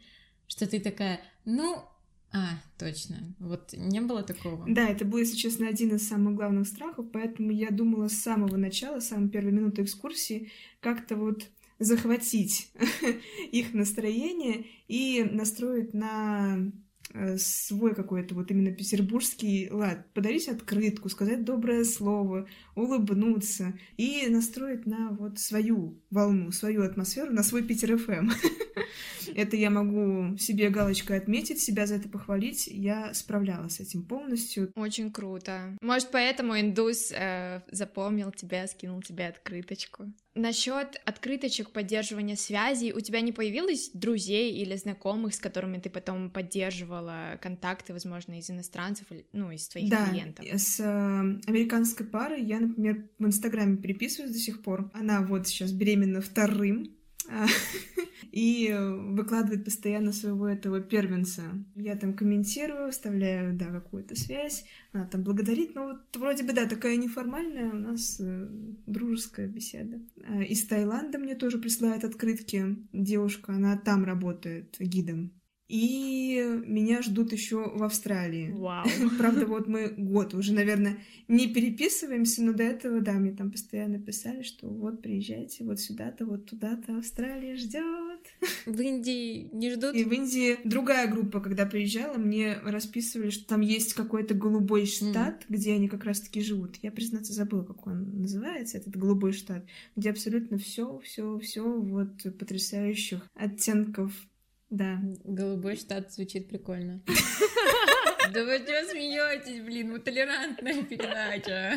Что 0.47 0.67
ты 0.67 0.79
такая, 0.79 1.23
ну, 1.47 1.83
а, 2.33 2.51
точно. 2.79 3.35
Вот 3.39 3.73
не 3.73 4.03
было 4.03 4.23
такого? 4.23 4.67
Да, 4.69 4.87
это 4.91 5.07
был, 5.07 5.21
если 5.21 5.37
честно, 5.37 5.69
один 5.69 5.97
из 5.97 6.07
самых 6.07 6.35
главных 6.35 6.69
страхов, 6.69 7.07
поэтому 7.11 7.51
я 7.51 7.71
думала 7.71 8.09
с 8.09 8.21
самого 8.21 8.59
начала, 8.59 9.01
с 9.01 9.09
самой 9.09 9.31
первой 9.31 9.53
минуты 9.53 9.85
экскурсии, 9.85 10.53
как-то 10.81 11.17
вот 11.17 11.49
захватить 11.79 12.73
их 13.53 13.73
настроение 13.73 14.67
и 14.87 15.25
настроить 15.25 15.95
на 15.95 16.71
свой 17.37 17.95
какой-то 17.95 18.35
вот 18.35 18.51
именно 18.51 18.73
петербургский 18.73 19.69
лад. 19.71 20.07
Подарить 20.15 20.49
открытку, 20.49 21.09
сказать 21.09 21.45
доброе 21.45 21.85
слово, 21.85 22.47
улыбнуться 22.75 23.75
и 23.97 24.27
настроить 24.29 24.87
на 24.87 25.11
вот 25.11 25.39
свою 25.39 26.01
волну, 26.11 26.53
свою 26.53 26.83
атмосферу, 26.83 27.33
на 27.33 27.43
свой 27.43 27.63
Питер 27.63 27.99
ФМ. 27.99 28.31
Это 29.35 29.57
я 29.57 29.71
могу 29.71 30.37
себе 30.39 30.71
галочкой 30.71 31.19
отметить, 31.19 31.61
себя 31.61 31.87
за 31.87 31.97
это 31.97 32.09
похвалить. 32.09 32.67
Я 32.67 33.15
справлялась 33.15 33.77
с 33.77 33.81
этим 33.81 34.05
полностью. 34.05 34.71
Очень 34.75 35.13
круто. 35.13 35.77
Может, 35.81 36.11
поэтому 36.11 36.59
индус 36.59 37.13
э, 37.13 37.61
запомнил 37.71 38.31
тебя, 38.33 38.67
скинул 38.67 39.03
тебе 39.03 39.27
открыточку. 39.27 40.13
Насчет 40.35 41.01
открыточек 41.05 41.71
поддерживания 41.71 42.37
связей, 42.37 42.93
у 42.95 43.01
тебя 43.01 43.21
не 43.21 43.33
появилось 43.33 43.91
друзей 43.93 44.55
или 44.55 44.77
знакомых, 44.77 45.35
с 45.35 45.39
которыми 45.39 45.79
ты 45.79 45.91
потом 45.91 46.31
поддерживала 46.31 47.39
контакты, 47.43 47.93
возможно, 47.93 48.39
из 48.39 48.51
иностранцев, 48.51 49.07
ну, 49.33 49.51
из 49.51 49.69
твоих 49.69 49.91
да, 49.91 50.09
клиентов? 50.09 50.47
с 50.47 50.81
э, 50.81 50.85
американской 51.47 52.07
парой 52.07 52.43
я, 52.43 52.61
например, 52.61 53.09
в 53.19 53.27
Инстаграме 53.27 53.77
переписываюсь 53.77 54.33
до 54.33 54.39
сих 54.39 54.63
пор. 54.63 54.91
Она 54.95 55.21
вот 55.21 55.49
сейчас 55.49 55.73
беременна 55.73 56.23
вторым, 56.23 56.97
и 58.33 58.75
выкладывает 58.75 59.65
постоянно 59.65 60.13
своего 60.13 60.49
этого 60.49 60.81
первенца. 60.81 61.43
Я 61.77 61.97
там 61.97 62.15
комментирую, 62.15 62.91
вставляю, 62.91 63.55
да, 63.55 63.67
какую-то 63.67 64.17
связь, 64.17 64.65
она 64.93 65.07
там 65.07 65.23
благодарит, 65.23 65.75
но 65.75 65.85
вот 65.85 66.17
вроде 66.17 66.43
бы, 66.43 66.55
да, 66.55 66.67
такая 66.67 66.97
неформальная 66.97 67.71
у 67.71 67.77
нас 67.77 68.19
э, 68.21 68.49
дружеская 68.87 69.47
беседа. 69.49 70.01
А 70.27 70.43
из 70.43 70.67
Таиланда 70.67 71.19
мне 71.19 71.35
тоже 71.35 71.59
присылает 71.59 72.05
открытки 72.05 72.79
девушка, 72.93 73.53
она 73.53 73.77
там 73.77 74.05
работает 74.05 74.77
гидом. 74.81 75.33
И 75.73 76.61
меня 76.67 77.01
ждут 77.01 77.33
еще 77.33 77.71
в 77.75 77.83
Австралии. 77.83 78.51
Вау. 78.51 78.87
Правда, 79.19 79.47
вот 79.47 79.69
мы 79.69 79.89
год 79.89 80.35
уже, 80.35 80.53
наверное, 80.53 80.99
не 81.29 81.49
переписываемся, 81.49 82.43
но 82.43 82.53
до 82.53 82.63
этого, 82.63 83.01
да, 83.01 83.13
мне 83.15 83.33
там 83.33 83.51
постоянно 83.51 83.99
писали, 83.99 84.43
что 84.43 84.69
вот 84.69 85.01
приезжайте 85.01 85.65
вот 85.65 85.81
сюда-то, 85.81 86.27
вот 86.27 86.45
туда-то, 86.45 86.99
Австралия 86.99 87.57
ждет. 87.57 88.02
В 88.67 88.81
Индии 88.81 89.49
не 89.53 89.71
ждут? 89.71 89.95
И 89.95 90.05
в 90.05 90.13
Индии 90.13 90.59
другая 90.65 91.09
группа, 91.09 91.41
когда 91.41 91.67
приезжала, 91.67 92.17
мне 92.19 92.59
расписывали, 92.65 93.31
что 93.31 93.47
там 93.47 93.61
есть 93.61 93.95
какой-то 93.95 94.35
голубой 94.35 94.87
штат, 94.87 95.43
mm. 95.43 95.45
где 95.49 95.75
они 95.75 95.89
как 95.89 96.05
раз-таки 96.05 96.43
живут. 96.43 96.77
Я, 96.83 96.91
признаться, 96.91 97.33
забыла, 97.33 97.65
как 97.65 97.87
он 97.87 98.21
называется, 98.21 98.79
этот 98.79 98.97
голубой 98.97 99.33
штат, 99.33 99.65
где 99.97 100.11
абсолютно 100.11 100.59
все, 100.59 100.99
все, 101.05 101.39
все 101.39 101.63
вот 101.63 102.23
потрясающих 102.39 103.29
оттенков 103.35 104.13
да. 104.73 104.99
Голубой 105.25 105.77
штат 105.77 106.11
звучит 106.13 106.49
прикольно. 106.49 107.03
Да 108.33 108.45
вы 108.45 108.57
что 108.61 108.89
смеетесь, 108.89 109.61
блин, 109.61 109.93
вы 109.93 109.99
толерантная 109.99 110.83
передача. 110.85 111.77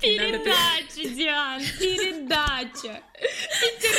Передача, 0.00 1.08
Диан, 1.12 1.60
передача. 1.80 3.02
Питер 3.60 3.96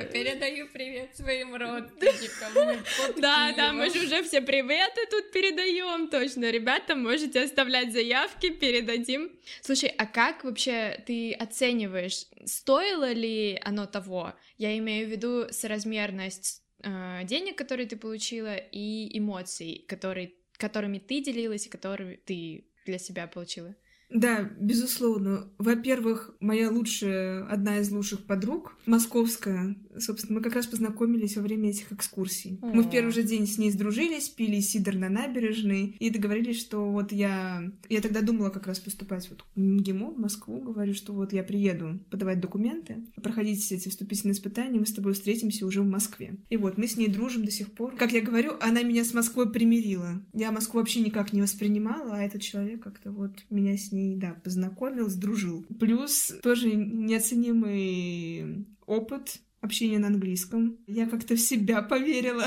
Передача. 0.00 0.12
Передаю 0.12 0.68
привет 0.72 1.16
своим 1.16 1.54
родственникам. 1.54 2.84
Да, 3.20 3.52
да, 3.56 3.72
мы 3.72 3.90
же 3.90 4.04
уже 4.04 4.22
все 4.22 4.40
приветы 4.40 5.00
тут 5.10 5.32
передаем, 5.32 6.08
точно. 6.08 6.50
Ребята, 6.50 6.94
можете 6.94 7.42
оставлять 7.42 7.92
заявки, 7.92 8.50
передадим. 8.50 9.30
Слушай, 9.62 9.88
а 9.96 10.06
как 10.06 10.44
вообще 10.44 11.02
ты 11.06 11.32
оцениваешь, 11.32 12.26
стоило 12.44 13.12
ли 13.12 13.60
оно 13.62 13.86
того? 13.86 14.34
Я 14.58 14.76
имею 14.78 15.08
в 15.08 15.10
виду 15.10 15.46
соразмерность 15.50 16.62
э, 16.82 17.20
денег, 17.24 17.56
которые 17.56 17.86
ты 17.86 17.96
получила, 17.96 18.56
и 18.56 19.16
эмоций, 19.18 19.84
которые, 19.88 20.34
которыми 20.56 20.98
ты 20.98 21.22
делилась 21.22 21.66
и 21.66 21.70
которые 21.70 22.18
ты 22.18 22.66
для 22.84 22.98
себя 22.98 23.26
получила. 23.26 23.74
Да, 24.08 24.48
безусловно. 24.60 25.50
Во-первых, 25.58 26.34
моя 26.38 26.70
лучшая, 26.70 27.44
одна 27.46 27.78
из 27.78 27.90
лучших 27.90 28.24
подруг, 28.24 28.76
московская, 28.86 29.74
собственно, 30.00 30.38
мы 30.38 30.42
как 30.42 30.54
раз 30.54 30.66
познакомились 30.66 31.36
во 31.36 31.42
время 31.42 31.70
этих 31.70 31.92
экскурсий. 31.92 32.58
Мы 32.62 32.82
в 32.82 32.90
первый 32.90 33.12
же 33.12 33.22
день 33.22 33.46
с 33.46 33.58
ней 33.58 33.70
сдружились, 33.70 34.28
пили 34.28 34.60
сидр 34.60 34.96
на 34.96 35.08
набережной 35.08 35.96
и 35.98 36.10
договорились, 36.10 36.60
что 36.60 36.90
вот 36.90 37.12
я... 37.12 37.70
Я 37.88 38.00
тогда 38.00 38.20
думала 38.20 38.50
как 38.50 38.66
раз 38.66 38.78
поступать 38.78 39.28
вот 39.30 39.44
в 39.54 39.60
МГИМО, 39.60 40.12
в 40.12 40.18
Москву, 40.18 40.60
говорю, 40.60 40.94
что 40.94 41.12
вот 41.12 41.32
я 41.32 41.42
приеду 41.42 41.98
подавать 42.10 42.40
документы, 42.40 43.04
проходить 43.22 43.70
эти 43.72 43.88
вступительные 43.88 44.34
испытания, 44.34 44.78
мы 44.78 44.86
с 44.86 44.92
тобой 44.92 45.14
встретимся 45.14 45.66
уже 45.66 45.82
в 45.82 45.86
Москве. 45.86 46.36
И 46.50 46.56
вот 46.56 46.78
мы 46.78 46.86
с 46.86 46.96
ней 46.96 47.08
дружим 47.08 47.44
до 47.44 47.50
сих 47.50 47.72
пор. 47.72 47.96
Как 47.96 48.12
я 48.12 48.20
говорю, 48.20 48.52
она 48.60 48.82
меня 48.82 49.04
с 49.04 49.14
Москвой 49.14 49.50
примирила. 49.50 50.22
Я 50.32 50.52
Москву 50.52 50.80
вообще 50.80 51.00
никак 51.00 51.32
не 51.32 51.42
воспринимала, 51.42 52.16
а 52.16 52.22
этот 52.22 52.42
человек 52.42 52.82
как-то 52.82 53.10
вот 53.10 53.32
меня 53.50 53.76
с 53.76 53.92
ней, 53.92 54.16
да, 54.16 54.36
познакомил, 54.44 55.08
сдружил. 55.08 55.64
Плюс 55.78 56.32
тоже 56.42 56.74
неоценимый 56.74 58.66
опыт 58.86 59.40
общения 59.66 59.98
на 59.98 60.08
английском. 60.08 60.78
Я 60.86 61.06
как-то 61.06 61.36
в 61.36 61.40
себя 61.40 61.82
поверила. 61.82 62.46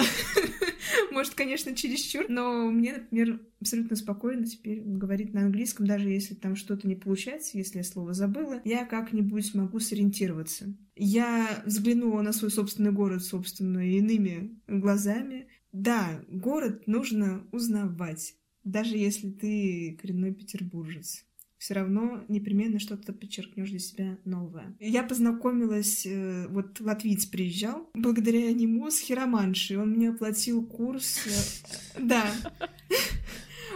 Может, 1.12 1.36
конечно, 1.36 1.76
чересчур, 1.76 2.26
но 2.30 2.70
мне, 2.72 2.94
например, 2.94 3.42
абсолютно 3.60 3.96
спокойно 3.96 4.46
теперь 4.46 4.82
говорить 4.82 5.34
на 5.34 5.42
английском, 5.42 5.86
даже 5.86 6.10
если 6.10 6.34
там 6.34 6.56
что-то 6.56 6.88
не 6.88 6.96
получается, 6.96 7.58
если 7.58 7.78
я 7.78 7.84
слово 7.84 8.14
забыла, 8.14 8.62
я 8.66 8.86
как-нибудь 8.86 9.54
могу 9.54 9.80
сориентироваться. 9.80 10.76
Я 10.96 11.62
взглянула 11.66 12.22
на 12.22 12.34
свой 12.34 12.52
собственный 12.52 12.92
город, 12.92 13.24
собственно, 13.24 13.80
иными 13.80 14.60
глазами. 14.68 15.48
Да, 15.72 16.24
город 16.28 16.88
нужно 16.88 17.46
узнавать, 17.52 18.36
даже 18.64 18.98
если 18.98 19.30
ты 19.30 19.98
коренной 20.02 20.34
петербуржец. 20.34 21.26
Все 21.60 21.74
равно 21.74 22.24
непременно 22.30 22.80
что-то 22.80 23.12
подчеркнешь 23.12 23.70
для 23.70 23.80
себя 23.80 24.18
новое. 24.24 24.76
Я 24.80 25.04
познакомилась, 25.04 26.06
э, 26.06 26.48
вот 26.48 26.80
латвиец 26.80 27.26
приезжал, 27.26 27.90
благодаря 27.94 28.52
нему 28.54 28.90
с 28.90 29.00
хироманшей. 29.00 29.78
Он 29.78 29.92
мне 29.92 30.10
оплатил 30.10 30.66
курс. 30.66 31.20
э, 31.28 32.00
Да. 32.00 32.32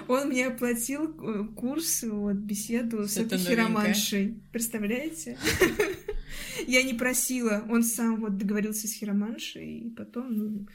Он 0.07 0.29
мне 0.29 0.47
оплатил 0.47 1.13
э, 1.21 1.45
курс, 1.55 2.03
вот, 2.03 2.35
беседу 2.35 3.07
с 3.07 3.17
этой 3.17 3.37
хироманшей. 3.37 4.41
Представляете? 4.51 5.37
Я 6.67 6.83
не 6.83 6.93
просила, 6.93 7.65
он 7.69 7.83
сам 7.83 8.21
вот 8.21 8.37
договорился 8.37 8.87
с 8.87 8.93
хироманшей, 8.93 9.79
и 9.79 9.89
потом, 9.89 10.33
ну, 10.33 10.67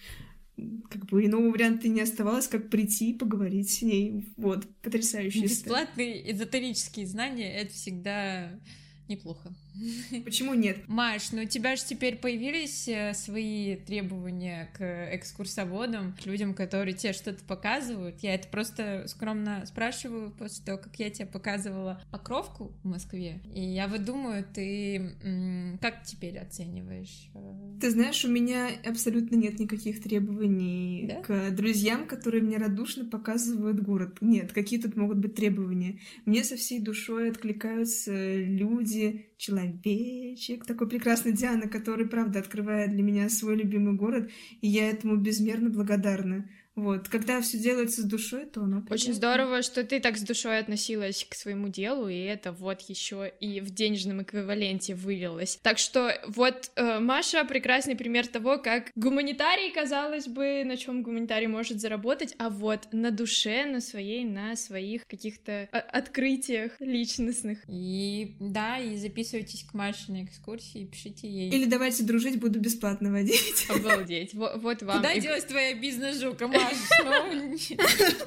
как 0.91 1.07
бы 1.07 1.25
иного 1.25 1.51
варианта 1.51 1.89
не 1.89 2.01
оставалось, 2.01 2.49
как 2.49 2.71
прийти 2.71 3.11
и 3.11 3.19
поговорить 3.19 3.71
с 3.71 3.83
ней. 3.83 4.33
Вот, 4.37 4.67
потрясающая 4.83 5.45
история. 5.45 5.85
Бесплатные 5.85 6.33
эзотерические 6.33 7.07
знания— 7.07 7.53
это 7.55 7.73
всегда 7.73 8.61
неплохо. 9.09 9.55
Почему 10.25 10.55
нет? 10.55 10.79
Маш, 10.89 11.33
ну 11.33 11.43
у 11.43 11.47
тебя 11.47 11.77
же 11.77 11.85
теперь 11.85 12.17
появились 12.17 12.89
э, 12.89 13.13
свои 13.15 13.77
требования 13.77 14.71
к 14.77 15.15
экскурсоводам, 15.15 16.15
к 16.15 16.27
людям, 16.27 16.55
которые 16.55 16.95
тебе 16.95 17.13
что-то 17.13 17.45
показывают. 17.45 18.21
Я 18.21 18.35
это 18.35 18.49
просто 18.49 19.05
скромно 19.07 19.65
спрашиваю 19.67 20.31
после 20.31 20.65
того, 20.65 20.79
как 20.79 20.99
я 20.99 21.11
тебе 21.11 21.27
показывала 21.27 22.03
покровку 22.11 22.73
в 22.83 22.89
Москве. 22.89 23.41
И 23.55 23.61
я 23.63 23.89
вот 23.89 24.05
думаю, 24.05 24.45
ты 24.53 25.79
как 25.81 26.03
теперь 26.05 26.39
оцениваешь? 26.39 27.31
э, 27.35 27.79
Ты 27.81 27.91
знаешь, 27.91 28.25
у 28.25 28.29
меня 28.29 28.69
абсолютно 28.85 29.37
нет 29.37 29.59
никаких 29.59 30.03
требований 30.03 31.07
Да? 31.09 31.23
к 31.23 31.51
друзьям, 31.55 32.07
которые 32.07 32.43
мне 32.43 32.57
радушно 32.57 33.05
показывают 33.05 33.81
город. 33.81 34.19
Нет, 34.21 34.53
какие 34.53 34.81
тут 34.81 34.97
могут 34.97 35.19
быть 35.19 35.35
требования? 35.35 35.99
Мне 36.25 36.45
со 36.45 36.57
всей 36.57 36.81
душой 36.81 37.31
откликаются 37.31 38.37
люди, 38.37 39.28
человечек, 39.39 40.67
такой 40.67 40.89
прекрасный 40.89 41.33
Диана, 41.33 41.69
который, 41.69 42.07
правда, 42.07 42.41
открывает 42.41 42.91
для 42.91 43.03
меня 43.03 43.31
свой 43.31 43.57
любимый 43.57 43.95
город, 43.95 44.31
и 44.61 44.69
я 44.69 44.91
этому 44.91 45.17
безмерно 45.17 45.71
благодарна. 45.71 46.51
Вот, 46.79 47.09
когда 47.09 47.41
все 47.41 47.59
делается 47.59 48.03
с 48.03 48.05
душой, 48.05 48.47
то 48.47 48.63
оно 48.63 48.79
Очень 48.79 48.87
приятно. 48.89 49.15
здорово, 49.15 49.63
что 49.63 49.83
ты 49.83 49.99
так 49.99 50.17
с 50.17 50.23
душой 50.23 50.59
относилась 50.59 51.27
к 51.29 51.35
своему 51.35 51.69
делу, 51.69 52.09
и 52.09 52.19
это 52.21 52.53
вот 52.53 52.83
еще 52.83 53.33
и 53.41 53.61
в 53.61 53.71
денежном 53.71 54.23
эквиваленте 54.23 54.95
вылилось. 54.95 55.59
Так 55.63 55.79
что 55.79 56.13
вот 56.29 56.71
э, 56.77 57.01
Маша 57.01 57.45
прекрасный 57.45 57.97
пример 57.97 58.29
того, 58.29 58.59
как 58.59 58.93
гуманитарий, 58.95 59.73
казалось 59.73 60.29
бы, 60.29 60.63
на 60.65 60.77
чем 60.77 61.03
гуманитарий 61.03 61.49
может 61.49 61.81
заработать, 61.81 62.35
а 62.39 62.49
вот 62.49 62.87
на 62.93 63.11
душе, 63.11 63.65
на 63.67 63.81
своей, 63.81 64.25
на 64.25 64.55
своих 64.55 65.05
каких-то 65.09 65.69
а, 65.73 65.79
открытиях 65.79 66.73
личностных. 66.81 67.59
И 67.67 68.37
да, 68.39 68.79
и 68.79 68.97
записывайтесь 68.97 69.65
к 69.65 69.75
Маше 69.75 70.13
на 70.13 70.25
экскурсии, 70.25 70.85
пишите 70.87 71.29
ей. 71.29 71.51
Или 71.51 71.65
давайте 71.65 72.05
дружить, 72.05 72.39
буду 72.39 72.61
бесплатно 72.61 73.11
водить. 73.11 73.67
Обалдеть. 73.69 74.33
Вот, 74.35 74.63
вот 74.63 74.83
вам. 74.83 74.99
Куда 74.99 75.13
и- 75.13 75.21
делась 75.21 75.45
твоя 75.45 75.75
бизнес-жука? 75.75 76.47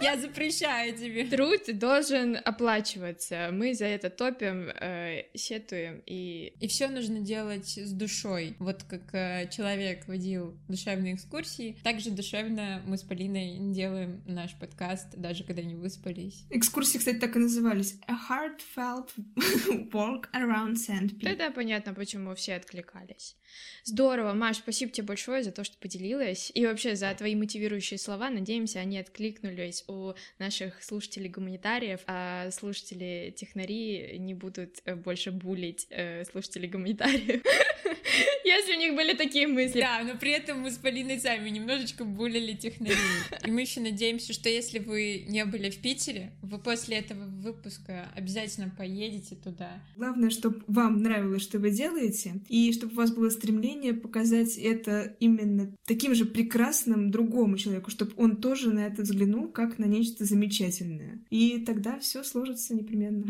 Я 0.02 0.18
запрещаю 0.18 0.96
тебе. 0.98 1.26
Труд 1.26 1.62
должен 1.78 2.38
оплачиваться. 2.44 3.50
Мы 3.52 3.74
за 3.74 3.86
это 3.86 4.10
топим, 4.10 4.70
э, 4.70 5.26
сетуем 5.34 6.02
и 6.06 6.54
И 6.60 6.68
все 6.68 6.88
нужно 6.88 7.20
делать 7.20 7.78
с 7.78 7.92
душой. 7.92 8.56
Вот 8.60 8.84
как 8.84 9.14
э, 9.14 9.50
человек 9.50 10.08
водил 10.08 10.58
душевные 10.68 11.16
экскурсии, 11.16 11.78
так 11.84 12.00
же 12.00 12.12
душевно 12.12 12.82
мы 12.86 12.98
с 12.98 13.04
Полиной 13.04 13.58
делаем 13.74 14.24
наш 14.26 14.56
подкаст, 14.56 15.16
даже 15.18 15.44
когда 15.44 15.62
не 15.62 15.76
выспались. 15.76 16.46
Экскурсии, 16.50 16.98
кстати, 16.98 17.18
так 17.18 17.36
и 17.36 17.40
назывались. 17.40 17.96
A 18.08 18.14
heartfelt 18.14 19.10
walk 19.92 20.26
around 20.34 20.76
Sandpit. 20.76 21.24
Тогда 21.24 21.52
понятно, 21.52 21.94
почему 21.94 22.36
все 22.36 22.56
откликались. 22.56 23.36
Здорово, 23.84 24.34
Маш, 24.34 24.58
спасибо 24.58 24.92
тебе 24.92 25.08
большое 25.08 25.44
за 25.44 25.52
то, 25.52 25.64
что 25.64 25.78
поделилась. 25.78 26.52
И 26.54 26.66
вообще 26.66 26.96
за 26.96 27.14
твои 27.14 27.36
мотивирующие 27.36 27.98
слова. 27.98 28.30
Надеемся, 28.32 28.80
они 28.80 28.98
откликнулись 28.98 29.84
у 29.88 30.14
наших 30.40 30.84
слушателей-гуманитариев, 30.84 32.02
а 32.08 32.50
слушатели-технари 32.52 34.18
не 34.20 34.34
будут 34.34 34.82
э, 34.86 34.96
больше 34.96 35.32
булить 35.32 35.88
э, 35.90 36.24
слушателей-гуманитариев. 36.26 37.42
Если 38.44 38.76
у 38.76 38.80
них 38.80 38.96
были 38.96 39.14
такие 39.14 39.48
мысли. 39.48 39.80
Да, 39.80 40.02
но 40.04 40.18
при 40.18 40.32
этом 40.32 40.62
мы 40.62 40.72
с 40.72 40.78
Полиной 40.78 41.20
сами 41.20 41.50
немножечко 41.50 42.04
булили 42.04 42.54
технарей. 42.54 42.98
И 43.46 43.52
мы 43.52 43.62
еще 43.62 43.80
надеемся, 43.82 44.34
что 44.34 44.50
если 44.50 44.80
вы 44.80 45.26
не 45.28 45.46
были 45.46 45.70
в 45.70 45.78
Питере, 45.78 46.32
вы 46.42 46.58
после 46.58 46.98
этого 46.98 47.26
выпуска 47.26 48.10
обязательно 48.16 48.74
поедете 48.76 49.36
туда. 49.36 49.82
Главное, 49.96 50.30
чтобы 50.30 50.64
вам 50.68 51.02
нравилось, 51.02 51.44
что 51.44 51.60
вы 51.60 51.72
делаете, 51.72 52.42
и 52.50 52.74
чтобы 52.74 52.94
у 52.94 52.96
вас 52.98 53.12
было 53.12 53.30
стремление 53.30 53.94
показать 53.94 54.58
это 54.58 55.16
именно 55.20 55.76
таким 55.86 56.16
же 56.16 56.26
прекрасным 56.26 57.12
другому 57.12 57.58
человеку, 57.58 57.92
чтобы 57.92 58.11
он 58.18 58.38
тоже 58.38 58.72
на 58.72 58.88
это 58.88 59.02
взглянул 59.02 59.52
как 59.52 59.78
на 59.78 59.86
нечто 59.86 60.26
замечательное. 60.26 61.24
И 61.30 61.64
тогда 61.66 62.00
все 62.00 62.24
сложится 62.24 62.74
непременно. 62.74 63.28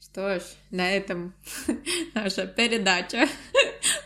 Что 0.00 0.40
ж, 0.40 0.42
на 0.70 0.90
этом 0.90 1.34
наша 2.14 2.46
передача 2.46 3.28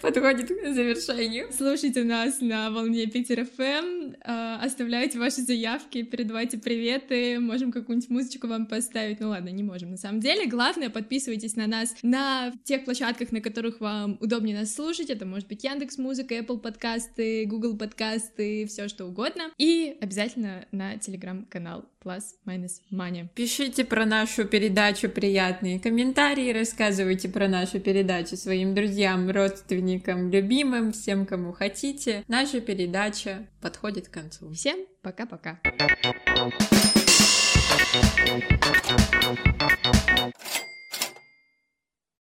подходит 0.01 0.49
к 0.49 0.75
завершению. 0.75 1.49
Слушайте 1.53 2.05
нас 2.05 2.41
на 2.41 2.71
волне 2.71 3.07
Питер 3.07 3.45
ФМ, 3.45 4.15
оставляйте 4.25 5.19
ваши 5.19 5.43
заявки, 5.43 6.03
передавайте 6.03 6.59
приветы, 6.59 7.39
можем 7.39 7.73
какую-нибудь 7.73 8.11
музычку 8.11 8.47
вам 8.47 8.67
поставить. 8.67 9.21
Ну 9.21 9.29
ладно, 9.31 9.51
не 9.51 9.63
можем 9.63 9.91
на 9.91 9.97
самом 9.97 10.21
деле. 10.21 10.47
Главное, 10.47 10.91
подписывайтесь 10.91 11.57
на 11.57 11.67
нас 11.67 11.95
на 12.03 12.53
тех 12.65 12.85
площадках, 12.85 13.33
на 13.33 13.41
которых 13.41 13.81
вам 13.81 14.19
удобнее 14.21 14.59
нас 14.59 14.75
слушать. 14.75 15.11
Это 15.11 15.27
может 15.27 15.49
быть 15.49 15.65
Яндекс 15.65 15.99
Музыка, 15.99 16.35
Apple 16.35 16.59
подкасты, 16.59 17.45
Google 17.47 17.77
подкасты, 17.77 18.67
все 18.67 18.89
что 18.89 19.07
угодно. 19.07 19.51
И 19.59 19.97
обязательно 20.01 20.67
на 20.73 20.97
телеграм-канал 20.99 21.85
Plus 22.03 22.23
Minus 22.47 22.81
Money. 22.91 23.29
Пишите 23.35 23.85
про 23.85 24.07
нашу 24.07 24.47
передачу 24.47 25.09
приятные 25.09 25.79
комментарии, 25.79 26.53
рассказывайте 26.53 27.29
про 27.29 27.47
нашу 27.47 27.79
передачу 27.79 28.37
своим 28.37 28.75
друзьям, 28.75 29.31
родственникам, 29.31 30.31
любимым, 30.31 30.93
всем, 30.93 31.27
кому 31.27 31.53
хотите. 31.53 32.25
Наша 32.27 32.61
передача 32.61 33.47
подходит 33.61 34.09
к 34.09 34.13
концу. 34.13 34.51
Всем 34.53 34.79
пока-пока. 35.03 35.61